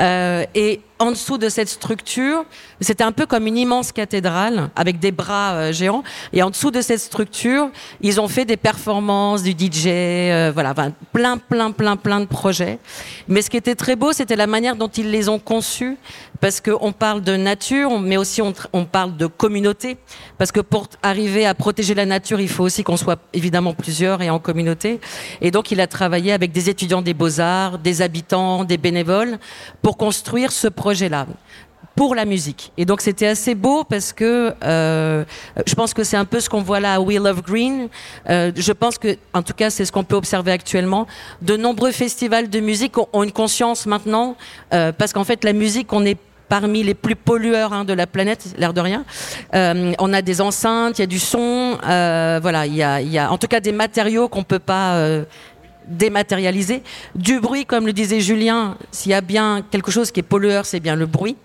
Euh, 0.00 0.44
et 0.54 0.80
en 1.02 1.10
dessous 1.10 1.36
de 1.36 1.48
cette 1.48 1.68
structure, 1.68 2.44
c'était 2.80 3.02
un 3.02 3.10
peu 3.10 3.26
comme 3.26 3.48
une 3.48 3.56
immense 3.56 3.90
cathédrale 3.90 4.70
avec 4.76 5.00
des 5.00 5.10
bras 5.10 5.54
euh, 5.54 5.72
géants. 5.72 6.04
Et 6.32 6.44
en 6.44 6.50
dessous 6.50 6.70
de 6.70 6.80
cette 6.80 7.00
structure, 7.00 7.70
ils 8.00 8.20
ont 8.20 8.28
fait 8.28 8.44
des 8.44 8.56
performances, 8.56 9.42
du 9.42 9.50
DJ, 9.50 9.86
euh, 9.86 10.52
voilà, 10.54 10.74
plein, 11.12 11.38
plein, 11.38 11.72
plein, 11.72 11.96
plein 11.96 12.20
de 12.20 12.26
projets. 12.26 12.78
Mais 13.26 13.42
ce 13.42 13.50
qui 13.50 13.56
était 13.56 13.74
très 13.74 13.96
beau, 13.96 14.12
c'était 14.12 14.36
la 14.36 14.46
manière 14.46 14.76
dont 14.76 14.88
ils 14.88 15.10
les 15.10 15.28
ont 15.28 15.40
conçus, 15.40 15.96
parce 16.40 16.60
qu'on 16.60 16.92
parle 16.92 17.22
de 17.22 17.36
nature, 17.36 17.98
mais 17.98 18.16
aussi 18.16 18.40
on, 18.40 18.52
on 18.72 18.84
parle 18.84 19.16
de 19.16 19.26
communauté, 19.26 19.96
parce 20.38 20.52
que 20.52 20.60
pour 20.60 20.86
arriver 21.02 21.46
à 21.46 21.54
protéger 21.54 21.94
la 21.94 22.06
nature, 22.06 22.40
il 22.40 22.48
faut 22.48 22.62
aussi 22.62 22.84
qu'on 22.84 22.96
soit 22.96 23.20
évidemment 23.32 23.74
plusieurs 23.74 24.22
et 24.22 24.30
en 24.30 24.38
communauté. 24.38 25.00
Et 25.40 25.50
donc, 25.50 25.72
il 25.72 25.80
a 25.80 25.88
avec 26.02 26.52
des 26.52 26.68
étudiants 26.70 27.02
des 27.02 27.14
beaux-arts, 27.14 27.78
des 27.78 28.02
habitants, 28.02 28.64
des 28.64 28.78
bénévoles, 28.78 29.38
pour 29.80 29.96
construire 29.96 30.52
ce 30.52 30.68
projet 30.68 31.08
là 31.08 31.26
pour 31.94 32.14
la 32.14 32.24
musique. 32.24 32.72
Et 32.76 32.84
donc 32.84 33.00
c'était 33.00 33.26
assez 33.26 33.54
beau 33.54 33.84
parce 33.84 34.12
que 34.12 34.54
euh, 34.64 35.24
je 35.66 35.74
pense 35.74 35.94
que 35.94 36.04
c'est 36.04 36.16
un 36.16 36.24
peu 36.24 36.40
ce 36.40 36.48
qu'on 36.48 36.62
voit 36.62 36.80
là 36.80 36.94
à 36.94 37.00
We 37.00 37.18
Love 37.18 37.42
Green. 37.42 37.88
Euh, 38.28 38.52
je 38.54 38.72
pense 38.72 38.98
que, 38.98 39.16
en 39.34 39.42
tout 39.42 39.52
cas, 39.52 39.70
c'est 39.70 39.84
ce 39.84 39.92
qu'on 39.92 40.04
peut 40.04 40.16
observer 40.16 40.52
actuellement. 40.52 41.06
De 41.42 41.56
nombreux 41.56 41.92
festivals 41.92 42.48
de 42.48 42.60
musique 42.60 42.96
ont, 42.98 43.22
une 43.22 43.32
conscience 43.32 43.86
maintenant 43.86 44.36
euh, 44.72 44.92
parce 44.92 45.12
qu'en 45.12 45.24
fait 45.24 45.44
la 45.44 45.52
musique, 45.52 45.92
on 45.92 46.04
est 46.04 46.18
parmi 46.48 46.82
les 46.82 46.94
plus 46.94 47.16
pollueurs 47.16 47.72
hein, 47.72 47.84
de 47.84 47.94
la 47.94 48.06
planète, 48.06 48.54
l'air 48.58 48.74
de 48.74 48.80
rien. 48.82 49.04
on 49.54 50.12
a 50.12 50.20
des 50.20 50.42
enceintes, 50.42 50.98
il 50.98 51.00
y 51.00 51.04
a 51.04 51.06
du 51.06 51.18
son, 51.18 51.78
voilà, 51.80 52.66
il 52.66 52.74
y 52.74 52.82
a, 53.18 53.32
en 53.32 53.38
tout 53.38 53.46
cas 53.46 53.60
des 53.60 53.72
matériaux 53.72 54.28
qu'on 54.28 54.42
peut 54.42 54.58
pas 54.58 55.02
dématérialisé. 55.86 56.82
Du 57.14 57.40
bruit, 57.40 57.64
comme 57.64 57.86
le 57.86 57.92
disait 57.92 58.20
Julien, 58.20 58.76
s'il 58.90 59.12
y 59.12 59.14
a 59.14 59.20
bien 59.20 59.62
quelque 59.70 59.90
chose 59.90 60.10
qui 60.10 60.20
est 60.20 60.24
pollueur, 60.24 60.66
c'est 60.66 60.80
bien 60.80 60.96
le 60.96 61.06
bruit. 61.06 61.36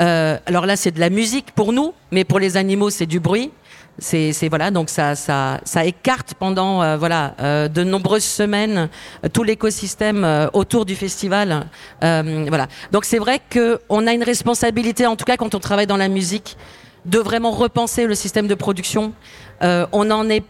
Euh, 0.00 0.38
alors 0.46 0.66
là, 0.66 0.76
c'est 0.76 0.90
de 0.90 1.00
la 1.00 1.10
musique 1.10 1.52
pour 1.52 1.72
nous, 1.72 1.94
mais 2.10 2.24
pour 2.24 2.38
les 2.38 2.56
animaux, 2.56 2.90
c'est 2.90 3.06
du 3.06 3.20
bruit. 3.20 3.50
C'est 3.98 4.32
voilà, 4.48 4.72
donc 4.72 4.90
ça, 4.90 5.14
ça, 5.14 5.60
ça 5.62 5.84
écarte 5.84 6.34
pendant 6.34 6.82
euh, 6.82 6.96
voilà 6.96 7.36
euh, 7.38 7.68
de 7.68 7.84
nombreuses 7.84 8.24
semaines 8.24 8.88
tout 9.32 9.44
l'écosystème 9.44 10.48
autour 10.52 10.84
du 10.84 10.96
festival. 10.96 11.68
voilà, 12.00 12.66
donc 12.90 13.04
c'est 13.04 13.20
vrai 13.20 13.40
que 13.48 13.78
on 13.88 14.08
a 14.08 14.12
une 14.12 14.24
responsabilité, 14.24 15.06
en 15.06 15.14
tout 15.14 15.24
cas 15.24 15.36
quand 15.36 15.54
on 15.54 15.60
travaille 15.60 15.86
dans 15.86 15.96
la 15.96 16.08
musique, 16.08 16.56
de 17.04 17.20
vraiment 17.20 17.52
repenser 17.52 18.06
le 18.06 18.16
système 18.16 18.48
de 18.48 18.56
production. 18.56 19.12
on 19.60 20.10
en 20.10 20.28
est 20.28 20.42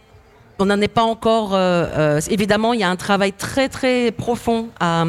on 0.59 0.67
n'en 0.67 0.81
est 0.81 0.89
pas 0.89 1.03
encore. 1.03 1.55
Euh, 1.55 1.87
euh, 1.97 2.21
évidemment, 2.31 2.73
il 2.73 2.81
y 2.81 2.85
a 2.85 2.91
un 2.91 2.97
travail 2.97 3.33
très 3.33 3.69
très 3.69 4.11
profond 4.11 4.69
à, 4.81 5.05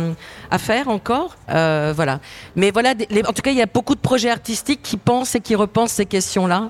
faire 0.58 0.88
encore. 0.88 1.36
Euh, 1.50 1.94
voilà. 1.96 2.20
Mais 2.56 2.72
voilà, 2.72 2.92
en 2.92 3.34
tout 3.34 3.42
cas, 3.42 3.52
il 3.52 3.58
y 3.58 3.62
a 3.62 3.66
beaucoup 3.66 3.96
de 3.96 4.00
projets 4.00 4.30
artistiques 4.30 4.82
qui 4.82 4.98
pensent 4.98 5.36
et 5.36 5.42
qui 5.42 5.56
repensent 5.56 5.94
ces 5.94 6.06
questions-là. 6.06 6.70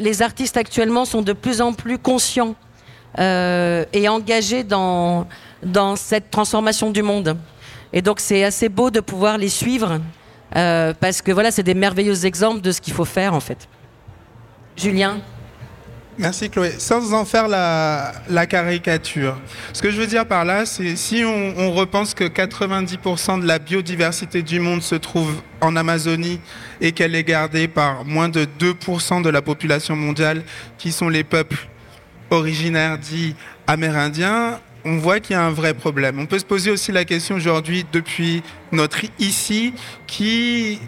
les 0.00 0.22
artistes 0.22 0.56
actuellement 0.56 1.04
sont 1.04 1.22
de 1.22 1.32
plus 1.32 1.60
en 1.60 1.72
plus 1.72 1.98
conscients 1.98 2.54
et 3.18 4.08
engagés 4.08 4.64
dans 4.64 5.26
dans 5.62 5.96
cette 5.96 6.30
transformation 6.30 6.90
du 6.90 7.02
monde. 7.02 7.36
Et 7.92 8.02
donc, 8.02 8.20
c'est 8.20 8.44
assez 8.44 8.68
beau 8.68 8.90
de 8.90 9.00
pouvoir 9.00 9.38
les 9.38 9.48
suivre 9.48 10.00
Euh, 10.56 10.94
parce 10.98 11.20
que 11.20 11.32
voilà, 11.32 11.50
c'est 11.50 11.62
des 11.62 11.74
merveilleux 11.74 12.26
exemples 12.26 12.60
de 12.60 12.70
ce 12.70 12.80
qu'il 12.80 12.92
faut 12.92 13.04
faire 13.04 13.34
en 13.34 13.40
fait. 13.40 13.68
Julien? 14.76 15.18
Merci 16.16 16.48
Chloé. 16.48 16.74
Sans 16.78 17.12
en 17.12 17.24
faire 17.24 17.48
la, 17.48 18.46
caricature, 18.46 19.36
ce 19.72 19.82
que 19.82 19.90
je 19.90 20.00
veux 20.00 20.06
dire 20.06 20.26
par 20.26 20.44
là, 20.44 20.64
c'est 20.64 20.94
si 20.94 21.24
on, 21.24 21.72
repense 21.72 22.14
que 22.14 22.24
90% 22.24 23.40
de 23.40 23.46
la 23.46 23.58
biodiversité 23.58 24.42
du 24.42 24.60
monde 24.60 24.80
se 24.80 24.94
trouve 24.94 25.34
en 25.60 25.74
Amazonie 25.74 26.38
et 26.80 26.92
qu'elle 26.92 27.16
est 27.16 27.24
gardée 27.24 27.66
par 27.66 28.04
moins 28.04 28.28
de 28.28 28.46
2% 28.60 29.22
de 29.22 29.28
la 29.28 29.42
population 29.42 29.96
mondiale, 29.96 30.44
qui 30.78 30.92
sont 30.92 31.08
les 31.08 31.24
peuples 31.24 31.66
originaires 32.30 32.98
dits 32.98 33.34
amérindiens, 33.66 34.60
on 34.84 34.98
voit 34.98 35.18
qu'il 35.18 35.34
y 35.34 35.38
a 35.38 35.42
un 35.42 35.50
vrai 35.50 35.74
problème. 35.74 36.20
On 36.20 36.26
peut 36.26 36.38
se 36.38 36.44
poser 36.44 36.70
aussi 36.70 36.92
la 36.92 37.04
question 37.04 37.34
aujourd'hui, 37.34 37.84
depuis 37.90 38.42
notre 38.70 39.00
ici, 39.18 39.72
qui 40.06 40.78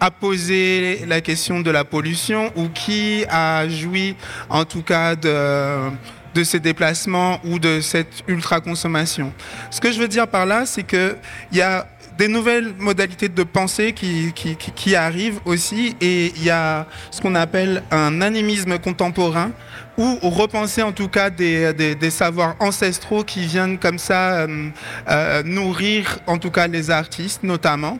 a 0.00 0.10
posé 0.10 1.04
la 1.06 1.20
question 1.20 1.60
de 1.60 1.70
la 1.70 1.84
pollution 1.84 2.52
ou 2.56 2.68
qui 2.68 3.24
a 3.28 3.68
joui 3.68 4.16
en 4.48 4.64
tout 4.64 4.82
cas 4.82 5.16
de, 5.16 5.90
de 6.34 6.44
ces 6.44 6.60
déplacements 6.60 7.40
ou 7.44 7.58
de 7.58 7.80
cette 7.80 8.22
ultra-consommation. 8.28 9.32
Ce 9.70 9.80
que 9.80 9.90
je 9.90 9.98
veux 9.98 10.08
dire 10.08 10.28
par 10.28 10.44
là, 10.44 10.66
c'est 10.66 10.82
qu'il 10.82 11.16
y 11.52 11.60
a 11.62 11.86
des 12.18 12.28
nouvelles 12.28 12.74
modalités 12.78 13.28
de 13.28 13.42
pensée 13.42 13.92
qui, 13.92 14.96
arrivent 14.96 15.40
aussi 15.44 15.96
et 16.00 16.32
il 16.36 16.44
y 16.44 16.50
a 16.50 16.86
ce 17.10 17.20
qu'on 17.20 17.34
appelle 17.34 17.82
un 17.90 18.20
animisme 18.22 18.78
contemporain 18.78 19.50
ou 19.98 20.18
repenser 20.22 20.82
en 20.82 20.92
tout 20.92 21.08
cas 21.08 21.30
des, 21.30 22.10
savoirs 22.10 22.56
ancestraux 22.60 23.24
qui 23.24 23.46
viennent 23.46 23.78
comme 23.78 23.98
ça 23.98 24.40
euh, 24.40 24.68
euh, 25.08 25.42
nourrir 25.42 26.18
en 26.26 26.38
tout 26.38 26.50
cas 26.50 26.66
les 26.66 26.90
artistes 26.90 27.42
notamment, 27.42 27.98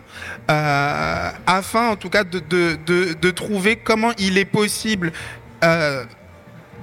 euh, 0.50 1.30
afin 1.46 1.88
en 1.88 1.96
tout 1.96 2.10
cas 2.10 2.24
de, 2.24 2.40
de, 2.40 3.30
trouver 3.30 3.76
comment 3.76 4.12
il 4.18 4.38
est 4.38 4.44
possible 4.46 5.12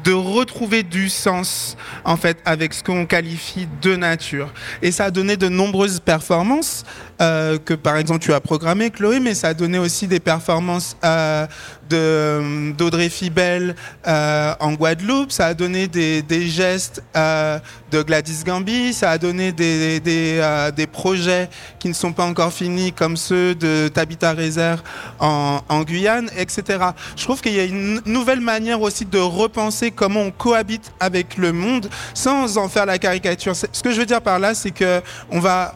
de 0.03 0.11
retrouver 0.11 0.83
du 0.83 1.09
sens 1.09 1.77
en 2.03 2.17
fait 2.17 2.37
avec 2.45 2.73
ce 2.73 2.83
qu'on 2.83 3.05
qualifie 3.05 3.67
de 3.81 3.95
nature. 3.95 4.51
Et 4.81 4.91
ça 4.91 5.05
a 5.05 5.11
donné 5.11 5.37
de 5.37 5.49
nombreuses 5.49 5.99
performances 5.99 6.83
euh, 7.23 7.57
que 7.57 7.73
par 7.73 7.95
exemple 7.95 8.19
tu 8.19 8.33
as 8.33 8.41
programmé 8.41 8.89
Chloé, 8.89 9.21
mais 9.21 9.33
ça 9.33 9.49
a 9.49 9.53
donné 9.53 9.77
aussi 9.77 10.07
des 10.07 10.19
performances 10.19 10.97
euh, 11.05 11.47
d'Audrey 11.89 13.07
Fibel 13.07 13.75
euh, 14.05 14.53
en 14.59 14.73
Guadeloupe, 14.73 15.31
ça 15.31 15.45
a 15.47 15.53
donné 15.53 15.87
des, 15.87 16.47
gestes 16.47 17.01
de 17.15 18.01
Gladys 18.01 18.43
Gambi, 18.43 18.93
ça 18.93 19.11
a 19.11 19.17
donné 19.17 19.53
des, 19.53 19.99
des, 20.01 20.87
projets 20.87 21.49
qui 21.79 21.87
ne 21.87 21.93
sont 21.93 22.11
pas 22.11 22.25
encore 22.25 22.51
finis 22.51 22.91
comme 22.91 23.15
ceux 23.15 23.55
de 23.55 23.87
Tabitha 23.87 24.33
Rezer 24.33 24.83
en, 25.19 25.61
en 25.69 25.83
Guyane, 25.83 26.29
etc. 26.37 26.79
Je 27.15 27.23
trouve 27.23 27.41
qu'il 27.41 27.53
y 27.53 27.59
a 27.59 27.63
une 27.65 28.01
nouvelle 28.05 28.41
manière 28.41 28.81
aussi 28.81 29.05
de 29.05 29.19
repenser 29.19 29.91
comment 29.91 30.21
on 30.21 30.31
cohabite 30.31 30.91
avec 30.99 31.37
le 31.37 31.53
monde 31.53 31.89
sans 32.13 32.57
en 32.57 32.67
faire 32.67 32.85
la 32.85 32.97
caricature. 32.97 33.55
Ce 33.55 33.83
que 33.83 33.91
je 33.91 33.99
veux 33.99 34.05
dire 34.05 34.21
par 34.21 34.39
là, 34.39 34.53
c'est 34.53 34.71
que 34.71 35.01
on 35.31 35.39
va 35.39 35.75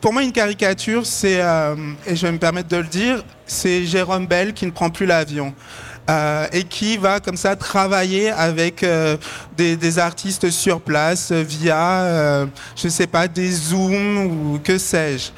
pour 0.00 0.12
moi, 0.12 0.22
une 0.22 0.32
caricature, 0.32 1.06
c'est, 1.06 1.40
euh, 1.40 1.74
et 2.06 2.16
je 2.16 2.26
vais 2.26 2.32
me 2.32 2.38
permettre 2.38 2.68
de 2.68 2.76
le 2.76 2.84
dire, 2.84 3.22
c'est 3.46 3.84
Jérôme 3.84 4.26
Bell 4.26 4.54
qui 4.54 4.66
ne 4.66 4.70
prend 4.70 4.90
plus 4.90 5.06
l'avion. 5.06 5.54
Euh, 6.10 6.48
et 6.52 6.64
qui 6.64 6.96
va 6.96 7.20
comme 7.20 7.36
ça 7.36 7.54
travailler 7.54 8.28
avec 8.30 8.82
euh, 8.82 9.16
des, 9.56 10.00
artistes 10.00 10.50
sur 10.50 10.80
place 10.80 11.30
via, 11.30 12.00
euh, 12.02 12.46
je 12.74 12.88
sais 12.88 13.06
pas, 13.06 13.28
des 13.28 13.52
zooms 13.52 14.26
ou 14.26 14.58
que 14.58 14.78
sais-je. 14.78 15.30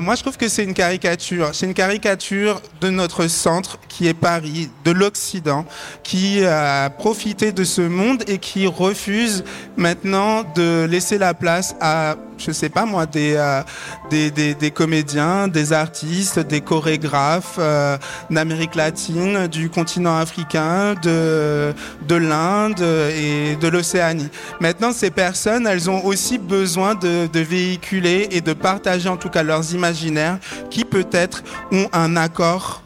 Moi, 0.00 0.16
je 0.16 0.20
trouve 0.20 0.36
que 0.36 0.48
c'est 0.48 0.64
une 0.64 0.74
caricature. 0.74 1.50
C'est 1.54 1.64
une 1.64 1.74
caricature 1.74 2.60
de 2.82 2.90
notre 2.90 3.28
centre 3.28 3.78
qui 3.88 4.08
est 4.08 4.14
Paris, 4.14 4.68
de 4.84 4.90
l'Occident, 4.90 5.64
qui 6.02 6.44
a 6.44 6.90
profité 6.90 7.50
de 7.52 7.64
ce 7.64 7.80
monde 7.80 8.22
et 8.26 8.36
qui 8.36 8.66
refuse 8.66 9.42
maintenant 9.78 10.42
de 10.54 10.84
laisser 10.84 11.16
la 11.16 11.32
place 11.32 11.74
à 11.80 12.16
je 12.40 12.52
sais 12.52 12.68
pas 12.68 12.86
moi, 12.86 13.06
des, 13.06 13.34
euh, 13.36 13.62
des, 14.10 14.70
comédiens, 14.70 15.48
des 15.48 15.72
artistes, 15.72 16.38
des 16.38 16.60
chorégraphes 16.60 17.56
euh, 17.58 17.98
d'Amérique 18.30 18.74
latine, 18.74 19.46
du 19.46 19.68
continent 19.68 20.16
africain, 20.16 20.94
de, 21.02 21.74
de 22.08 22.14
l'Inde 22.14 22.80
et 22.80 23.56
de 23.56 23.68
l'Océanie. 23.68 24.30
Maintenant, 24.60 24.92
ces 24.92 25.10
personnes, 25.10 25.66
elles 25.66 25.90
ont 25.90 26.04
aussi 26.04 26.38
besoin 26.38 26.94
de 26.94 27.40
véhiculer 27.40 28.28
et 28.30 28.40
de 28.40 28.52
partager 28.52 29.08
en 29.08 29.16
tout 29.16 29.28
cas 29.28 29.42
leurs 29.42 29.74
imaginaires 29.74 30.38
qui 30.70 30.84
peut-être 30.84 31.42
ont 31.72 31.88
un 31.92 32.16
accord 32.16 32.82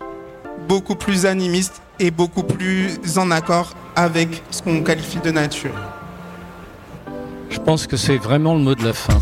beaucoup 0.68 0.96
plus 0.96 1.26
animiste 1.26 1.82
et 1.98 2.10
beaucoup 2.10 2.42
plus 2.42 2.98
en 3.16 3.30
accord 3.30 3.74
avec 3.96 4.42
ce 4.50 4.62
qu'on 4.62 4.82
qualifie 4.82 5.18
de 5.18 5.30
nature. 5.30 5.93
Je 7.50 7.58
pense 7.58 7.86
que 7.86 7.96
c'est 7.96 8.16
vraiment 8.16 8.54
le 8.54 8.60
mot 8.60 8.74
de 8.74 8.84
la 8.84 8.92
fin. 8.92 9.18